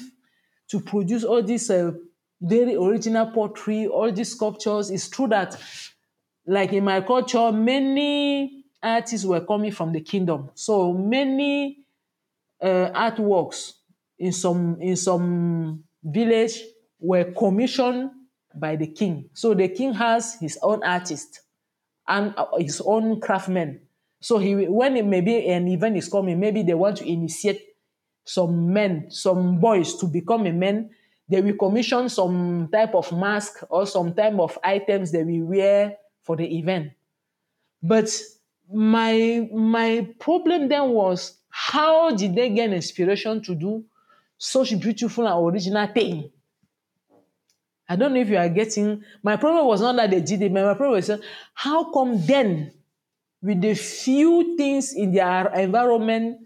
[0.69, 1.93] to produce all these uh,
[2.41, 4.91] very original pottery, all these sculptures.
[4.91, 5.57] It's true that,
[6.47, 10.51] like in my culture, many artists were coming from the kingdom.
[10.55, 11.85] So many
[12.61, 13.73] uh, artworks
[14.19, 16.61] in some in some village
[17.01, 18.11] were commissioned
[18.55, 19.31] by the king.
[19.33, 21.41] So the king has his own artist
[22.07, 23.81] and uh, his own craftsmen.
[24.21, 27.63] So he when it maybe an event is coming, maybe they want to initiate
[28.25, 30.91] some men, some boys to become a man.
[31.29, 35.97] They will commission some type of mask or some type of items they will wear
[36.23, 36.93] for the event.
[37.83, 38.11] But
[38.73, 43.85] my my problem then was how did they get inspiration to do
[44.39, 46.31] such beautiful and original thing?
[47.89, 50.53] I don't know if you are getting my problem was not that they did it,
[50.53, 51.11] but my problem was
[51.53, 52.73] how come then
[53.43, 56.39] with the few things in their environment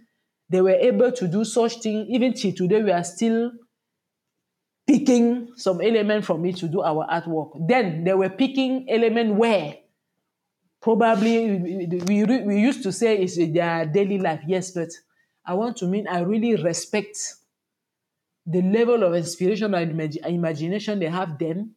[0.51, 3.53] they were able to do such thing even till today we are still
[4.86, 7.53] picking some element from it to do our artwork.
[7.68, 9.76] Then they were picking element where
[10.80, 14.88] probably we, we, we used to say it's their daily life yes but
[15.44, 17.16] i want to mean i really respect
[18.46, 21.74] the level of inspiration and imag- imagination they have then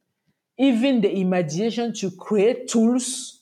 [0.57, 3.41] even the imagination to create tools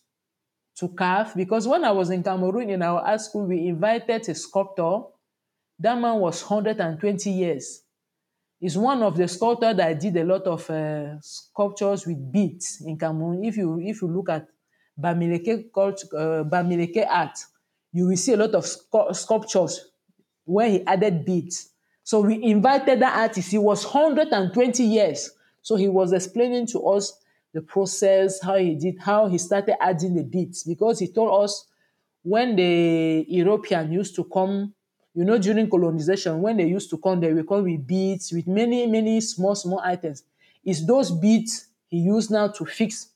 [0.78, 1.36] to carve.
[1.36, 5.02] Because when i was in cameroon in our art school we invited a sculptor
[5.80, 7.84] that man was 120 years
[8.60, 12.98] He's one of the sculptors that did a lot of uh, sculptures with beads in
[12.98, 13.46] Cameroon.
[13.46, 14.48] If you if you look at
[15.00, 17.40] Bamileke cult, uh, Bamileke art,
[17.94, 18.66] you will see a lot of
[19.16, 19.92] sculptures
[20.44, 21.70] where he added beads.
[22.04, 23.50] So we invited that artist.
[23.50, 25.32] He was 120 years.
[25.62, 27.14] So he was explaining to us
[27.54, 31.66] the process, how he did, how he started adding the beads, because he told us
[32.24, 34.74] when the European used to come,
[35.20, 38.48] you know, during colonization, when they used to come, they will come with beads, with
[38.48, 40.24] many, many small, small items.
[40.64, 43.10] It's those beads he used now to fix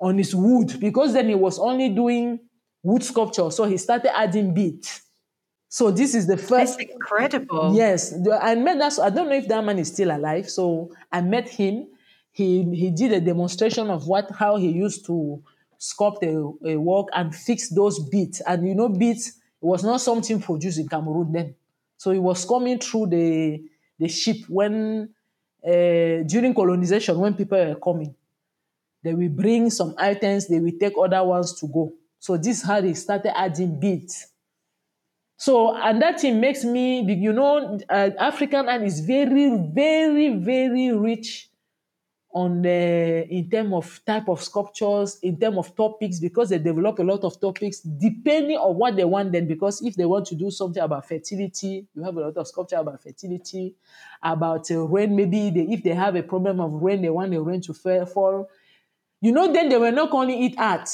[0.00, 2.40] on his wood, because then he was only doing
[2.82, 3.50] wood sculpture.
[3.50, 5.02] So he started adding beads.
[5.68, 6.78] So this is the first.
[6.78, 7.74] That's incredible.
[7.76, 8.98] Yes, I met that.
[8.98, 10.48] I don't know if that man is still alive.
[10.48, 11.88] So I met him.
[12.30, 15.42] He he did a demonstration of what how he used to
[15.78, 18.40] sculpt a, a work and fix those beads.
[18.46, 21.54] And you know, beats it was not something produced in Cameroon then.
[21.96, 23.62] So it was coming through the
[23.98, 25.10] the ship when
[25.64, 28.14] uh, during colonization when people were coming.
[29.04, 30.48] They will bring some items.
[30.48, 31.92] They will take other ones to go.
[32.18, 34.28] So this is how they started adding beats.
[35.36, 40.92] So, and that thing makes me, you know, uh, African art is very, very, very
[40.92, 41.50] rich
[42.34, 46.98] on the in terms of type of sculptures, in terms of topics, because they develop
[46.98, 49.32] a lot of topics depending on what they want.
[49.32, 52.48] Then, because if they want to do something about fertility, you have a lot of
[52.48, 53.74] sculpture about fertility,
[54.22, 55.14] about uh, rain.
[55.14, 58.48] Maybe they, if they have a problem of rain, they want the rain to fall.
[59.20, 60.88] You know, then they were not only eat art;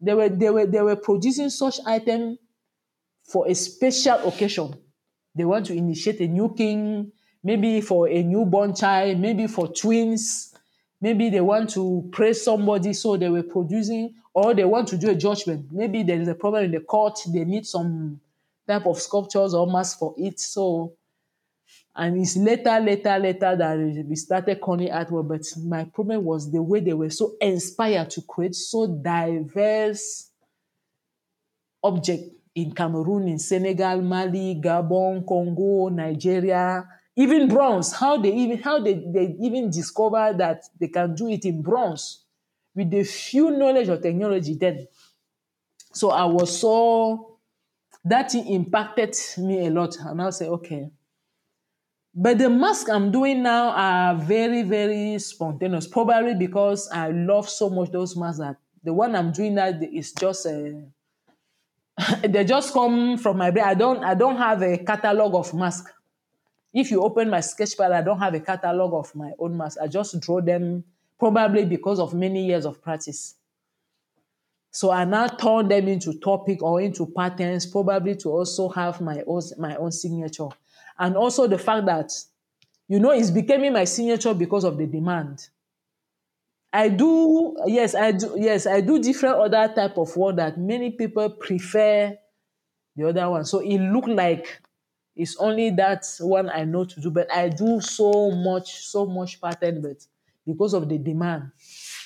[0.00, 2.38] they were they were they were producing such item
[3.24, 4.74] for a special occasion.
[5.34, 7.12] They want to initiate a new king,
[7.42, 10.51] maybe for a newborn child, maybe for twins,
[11.02, 15.10] maybe they want to praise somebody, so they were producing, or they want to do
[15.10, 15.66] a judgment.
[15.70, 18.20] Maybe there is a problem in the court, they need some
[18.66, 20.40] type of sculptures or masks for it.
[20.40, 20.94] So,
[21.94, 25.28] and it's later, later, later that we started calling artwork.
[25.28, 30.30] But my problem was the way they were so inspired to create so diverse
[31.82, 36.86] object in Cameroon, in Senegal, Mali, Gabon, Congo, Nigeria,
[37.16, 37.92] even bronze.
[37.92, 42.24] How they even how they, they even discover that they can do it in bronze
[42.74, 44.88] with the few knowledge of technology then.
[45.92, 47.38] So I was so
[48.04, 49.96] that impacted me a lot.
[50.00, 50.90] And I'll say, okay.
[52.14, 55.86] But the mask I'm doing now are very, very spontaneous.
[55.86, 60.12] Probably because I love so much those masks that the one I'm doing now is
[60.12, 60.72] just eh,
[62.22, 63.64] a they just come from my brain.
[63.64, 65.90] I don't I don't have a catalog of mask.
[66.72, 69.78] If you open my sketchpad, I don't have a catalog of my own mask.
[69.82, 70.84] I just draw them
[71.18, 73.34] probably because of many years of practice.
[74.70, 79.22] So I now turn them into topic or into patterns, probably to also have my
[79.26, 80.48] own my own signature.
[80.98, 82.10] And also the fact that,
[82.88, 85.46] you know, it's becoming my signature because of the demand.
[86.72, 90.90] I do yes, I do yes, I do different other type of work that many
[90.90, 92.16] people prefer
[92.96, 93.44] the other one.
[93.44, 94.62] So it look like
[95.14, 99.40] it's only that one I know to do, but I do so much, so much
[99.40, 100.06] pattern, but
[100.46, 101.52] because of the demand,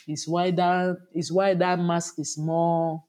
[0.09, 3.03] is why that is why that mask is more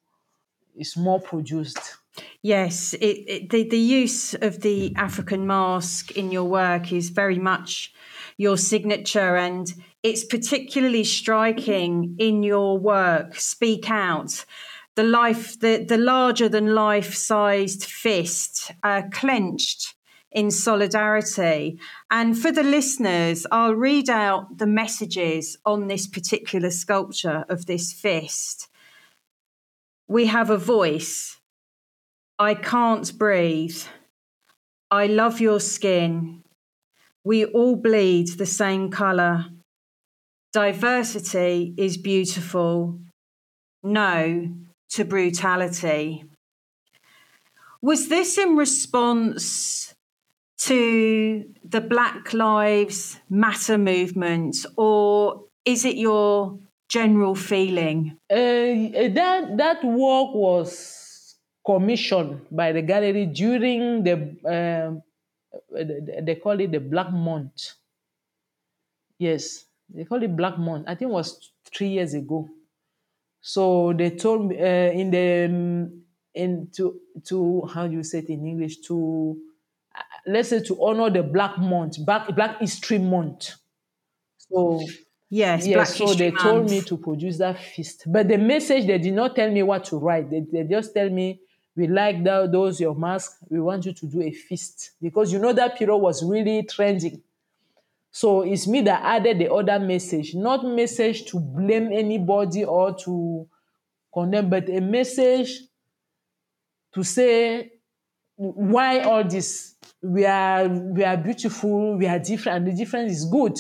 [0.76, 1.98] is more produced.
[2.42, 7.40] Yes, it, it, the the use of the African mask in your work is very
[7.40, 7.94] much
[8.38, 9.74] your signature, and
[10.04, 13.36] it's particularly striking in your work.
[13.36, 14.46] Speak out.
[14.98, 19.94] The life, the, the larger than life sized fist, uh, clenched
[20.32, 21.80] in solidarity.
[22.10, 27.94] And for the listeners, I'll read out the messages on this particular sculpture of this
[27.94, 28.70] fist.
[30.08, 31.40] We have a voice.
[32.40, 33.84] I can't breathe.
[34.90, 36.44] I love your skin.
[37.24, 39.46] We all bleed the same colour.
[40.54, 43.00] Diversity is beautiful.
[43.84, 46.26] No to brutality.
[47.82, 49.94] Was this in response
[50.60, 56.58] to the Black Lives Matter movement, or is it your
[56.90, 58.18] general feeling?
[58.30, 61.36] Uh, that that work was
[61.66, 65.00] commissioned by the gallery during the uh,
[66.22, 67.74] they call it the Black Month.
[69.20, 70.86] Yes, they call it Black Month.
[70.88, 72.50] I think it was three years ago.
[73.54, 76.86] So they told me uh, in the um, in to
[77.30, 77.38] to
[77.74, 79.38] how do you say it in English to
[79.96, 80.02] uh,
[80.34, 83.44] let's say to honor the Black Month, Black Black History Month.
[84.38, 84.82] So
[85.30, 85.74] yes, yes.
[85.74, 89.14] Black so History they told me to produce that feast, but the message they did
[89.14, 90.30] not tell me what to write.
[90.30, 91.42] They, they just tell me
[91.76, 93.38] we like that, those your mask.
[93.50, 97.22] We want you to do a feast because you know that period was really trending.
[98.12, 103.48] So it's me that added the other message, not message to blame anybody or to
[104.14, 105.62] condemn, but a message
[106.94, 107.72] to say
[108.36, 109.76] why all this.
[110.02, 113.60] We are we are beautiful, we are different, and the difference is good.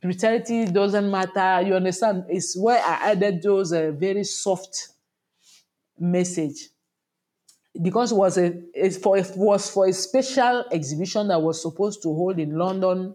[0.00, 1.66] Brutality doesn't matter.
[1.66, 2.24] You understand?
[2.28, 4.88] It's why I added those uh, very soft
[5.98, 6.68] message
[7.80, 12.02] because it was a it for it was for a special exhibition that was supposed
[12.02, 13.14] to hold in London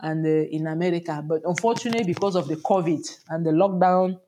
[0.00, 4.18] and uh, in America, but unfortunately because of the COVID and the lockdown,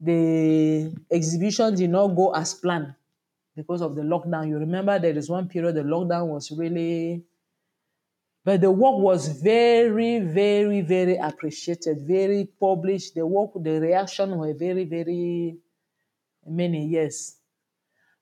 [0.00, 2.94] the exhibition did not go as planned
[3.56, 4.48] because of the lockdown.
[4.48, 7.24] You remember there is one period the lockdown was really
[8.44, 13.14] but the work was very, very, very appreciated, very published.
[13.14, 15.56] The work, the reaction were very, very
[16.46, 17.36] many, yes.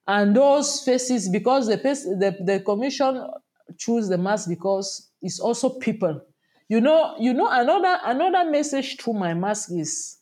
[0.06, 3.26] And those faces, because the, the, the commission
[3.76, 6.20] choose the mask because it's also people.
[6.72, 10.16] You know, you know, another another message through my mask is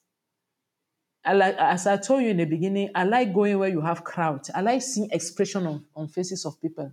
[1.24, 4.03] I like as I told you in the beginning, I like going where you have
[4.03, 4.51] crowds.
[4.53, 6.90] I like seeing expression on, on faces of people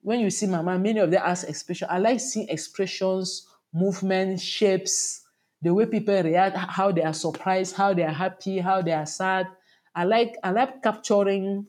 [0.00, 1.86] when you see mama, many of them ask expression.
[1.88, 5.22] I like seeing expressions, movement, shapes,
[5.62, 9.06] the way people react, how they are surprised, how they are happy, how they are
[9.06, 9.46] sad.
[9.94, 11.68] I like I like capturing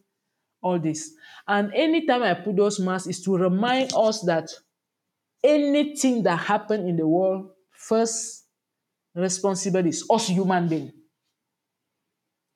[0.64, 1.14] all this.
[1.48, 4.50] And anytime I put those masks is to remind us that
[5.46, 8.46] anything that happened in the world, first
[9.14, 10.92] responsible is us human being.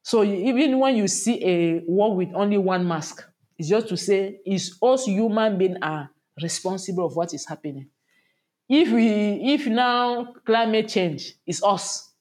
[0.04, 3.24] So even when you see a world with only one mask,
[3.58, 6.10] it's just to say, is us human beings are
[6.42, 7.90] responsible of what is happening.
[8.68, 12.12] If we, if now climate change is us,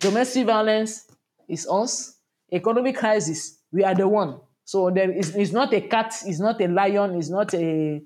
[0.00, 1.06] domestic violence
[1.48, 2.18] is us,
[2.52, 4.40] economic crisis, we are the one.
[4.64, 8.02] So there is it's not a cat, it's not a lion, it's not a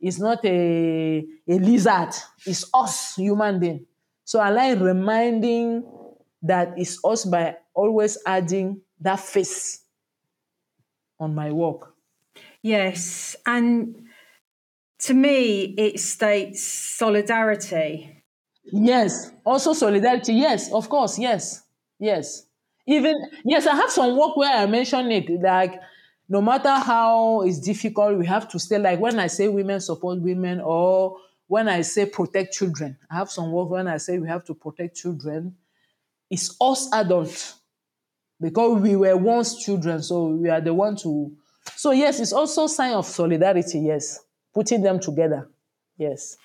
[0.00, 2.14] it's not a, a lizard,
[2.46, 3.86] it's us human being.
[4.24, 5.84] So I like reminding
[6.42, 9.80] that it's us by always adding that face
[11.18, 11.94] on my work.
[12.62, 13.36] Yes.
[13.46, 14.06] And
[15.00, 18.22] to me, it states solidarity.
[18.64, 19.32] Yes.
[19.44, 20.34] Also solidarity.
[20.34, 21.18] Yes, of course.
[21.18, 21.62] Yes.
[21.98, 22.46] Yes.
[22.86, 25.30] Even, yes, I have some work where I mention it.
[25.42, 25.80] Like,
[26.30, 28.78] no matter how it's difficult, we have to stay.
[28.78, 31.18] Like when I say women support women, or
[31.48, 34.54] when I say protect children, I have some work when I say we have to
[34.54, 35.56] protect children.
[36.30, 37.56] It's us adults
[38.40, 41.32] because we were once children, so we are the one to
[41.74, 43.80] so yes, it's also sign of solidarity.
[43.80, 44.20] Yes,
[44.54, 45.48] putting them together.
[45.98, 46.36] Yes.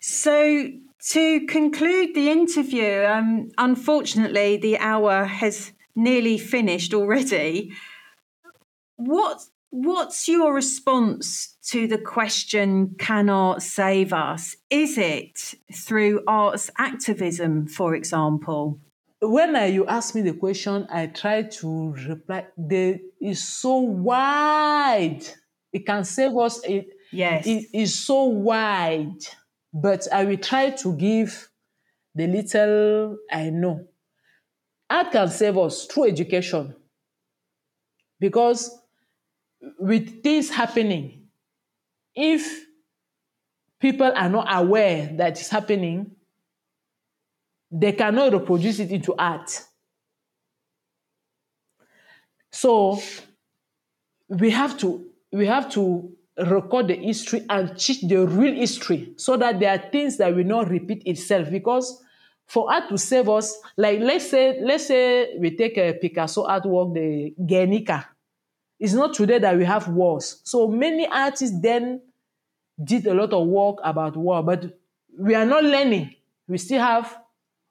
[0.00, 0.68] So
[1.10, 7.72] to conclude the interview, um, unfortunately, the hour has nearly finished already.
[8.98, 9.40] What
[9.70, 14.56] What's your response to the question, can art save us?
[14.70, 18.80] Is it through arts activism, for example?
[19.20, 22.46] when I, you ask me the question, I try to reply.
[22.56, 25.24] There is so wide.
[25.72, 26.60] It can save us.
[26.64, 27.46] It, yes.
[27.46, 29.18] it is so wide.
[29.72, 31.48] But I will try to give
[32.14, 33.86] the little I know.
[34.88, 36.74] Art can save us through education.
[38.20, 38.70] Because
[39.78, 41.28] with this happening,
[42.14, 42.66] if
[43.80, 46.12] people are not aware that it's happening,
[47.70, 49.62] they cannot reproduce it into art.
[52.50, 53.00] So
[54.28, 59.36] we have to we have to record the history and teach the real history so
[59.36, 62.02] that there are things that will not repeat itself because
[62.46, 66.94] for art to save us like let's say let's say we take a picasso artwork
[66.94, 68.08] the guernica
[68.78, 72.00] it's not today that we have wars so many artists then
[72.82, 74.78] did a lot of work about war but
[75.18, 76.14] we are not learning
[76.48, 77.18] we still have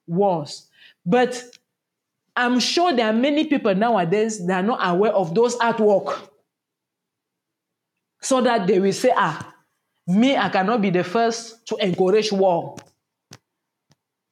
[0.07, 0.67] wars.
[1.05, 1.43] But
[2.35, 6.29] I'm sure there are many people nowadays that are not aware of those artwork.
[8.21, 9.53] So that they will say, ah,
[10.07, 12.75] me, I cannot be the first to encourage war.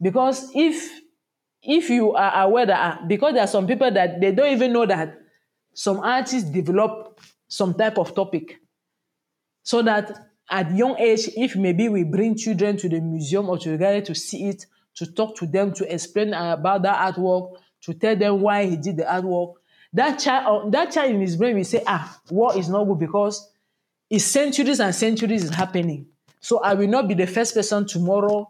[0.01, 1.01] Because if
[1.61, 4.73] if you are aware that ah, because there are some people that they don't even
[4.73, 5.19] know that
[5.76, 8.59] some artists develop some type of topic.
[9.61, 13.69] So that at young age, if maybe we bring children to the museum or to
[13.71, 14.65] the gallery to see it,
[14.95, 18.97] to talk to them, to explain about that artwork, to tell them why he did
[18.97, 19.55] the artwork.
[19.91, 22.99] That child, uh, that child in his brain will say, ah, war is not good
[22.99, 23.49] because
[24.09, 26.07] it's centuries and centuries is happening.
[26.39, 28.49] So I will not be the first person tomorrow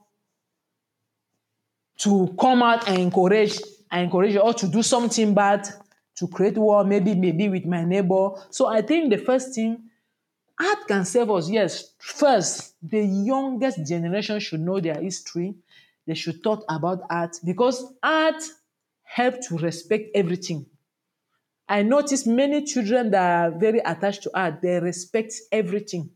[2.00, 3.60] to come out and encourage,
[3.90, 5.68] and encourage or to do something bad,
[6.16, 8.30] to create war, maybe, maybe with my neighbor.
[8.50, 9.84] So I think the first thing,
[10.60, 11.50] art can save us.
[11.50, 15.56] Yes, first, the youngest generation should know their history
[16.08, 18.42] they should talk about art because art
[19.04, 20.66] helps to respect everything.
[21.68, 26.12] I notice many children that are very attached to art, they respect everything.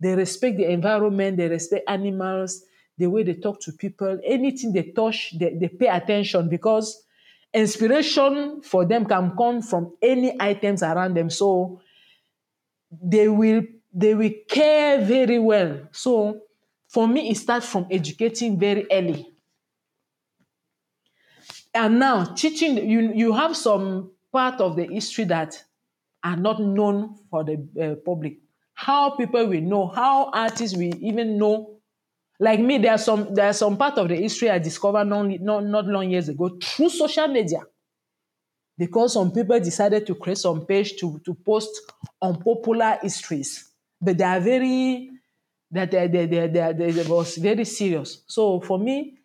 [0.00, 2.62] They respect the environment, they respect animals,
[2.98, 7.04] the way they talk to people, anything they touch, they, they pay attention because
[7.54, 11.30] inspiration for them can come from any items around them.
[11.30, 11.80] So
[12.90, 15.88] they will they will care very well.
[15.92, 16.40] So
[16.88, 19.32] for me, it starts from educating very early.
[21.74, 25.62] And now teaching you you have some part of the history that
[26.22, 28.38] are not known for the uh, public.
[28.74, 31.75] How people will know, how artists will even know.
[32.38, 35.86] Like me, there's some there's some part of the history I discovered not, not, not
[35.86, 37.60] long years ago through social media.
[38.78, 41.70] Because some people decided to create some page to, to post
[42.20, 43.70] unpopular histories.
[44.00, 45.10] But they are very
[45.70, 48.22] that they, they, they, they, they, they was very serious.
[48.26, 49.18] So for me,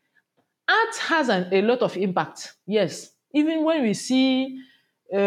[0.68, 2.54] art has an, a lot of impact.
[2.66, 3.12] Yes.
[3.34, 4.58] Even when we see
[5.14, 5.18] uh,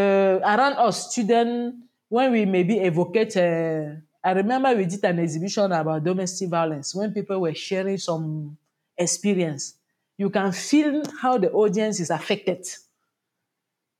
[0.42, 1.76] around us students
[2.08, 7.12] when we maybe evocate uh, i remember we did an exhibition about domestic violence when
[7.12, 8.56] people were sharing some
[8.96, 9.74] experience.
[10.16, 12.64] You can feel how the audience is affected.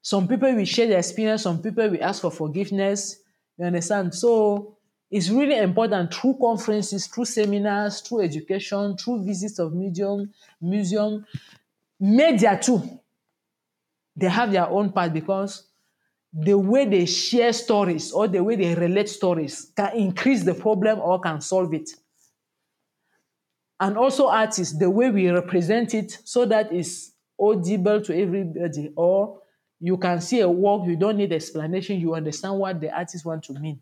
[0.00, 3.20] Some people will share their experience some people will ask for forgiveness
[3.58, 4.14] you understand?
[4.14, 4.76] So
[5.10, 11.24] it's really important through conferences through seminars through education through visits of museum museum
[12.00, 12.82] media too.
[14.16, 15.64] They have their own part because
[16.36, 20.98] the way they share stories or the way they relate stories can increase the problem
[20.98, 21.90] or can solve it.
[23.78, 29.40] And also artists, the way we represent it so that it's audible to everybody or
[29.78, 33.44] you can see a work, you don't need explanation, you understand what the artist want
[33.44, 33.80] to mean.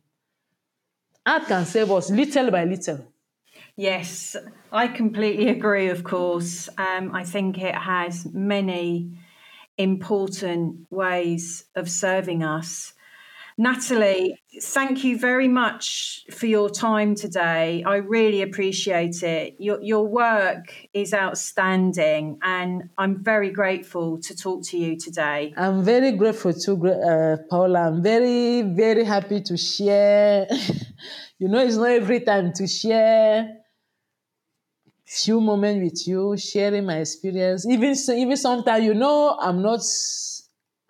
[1.24, 3.06] Art can save us little by little.
[3.76, 4.36] Yes,
[4.70, 6.68] I completely agree, of course.
[6.76, 9.12] Um, I think it has many
[9.82, 12.94] important ways of serving us.
[13.58, 17.82] Nathalie, thank you very much for your time today.
[17.86, 19.56] I really appreciate it.
[19.58, 25.52] Your, your work is outstanding, and I'm very grateful to talk to you today.
[25.56, 27.88] I'm very grateful to uh, Paula.
[27.88, 30.46] I'm very, very happy to share.
[31.38, 33.61] you know, it's not every time to share
[35.12, 37.66] few moments with you, sharing my experience.
[37.66, 39.80] Even even sometimes, you know, I'm not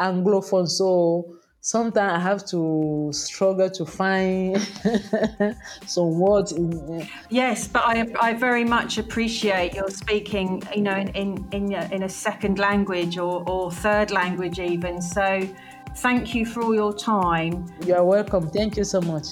[0.01, 4.61] Anglophone, so sometimes I have to struggle to find
[5.87, 6.53] some words.
[6.53, 7.07] In, eh.
[7.31, 11.89] yes, but I, I very much appreciate your speaking, you know, in in in a,
[11.93, 15.01] in a second language or, or third language even.
[15.03, 15.49] So,
[15.97, 17.66] thank you for all your time.
[17.87, 18.49] You are welcome.
[18.51, 19.27] Thank you so much.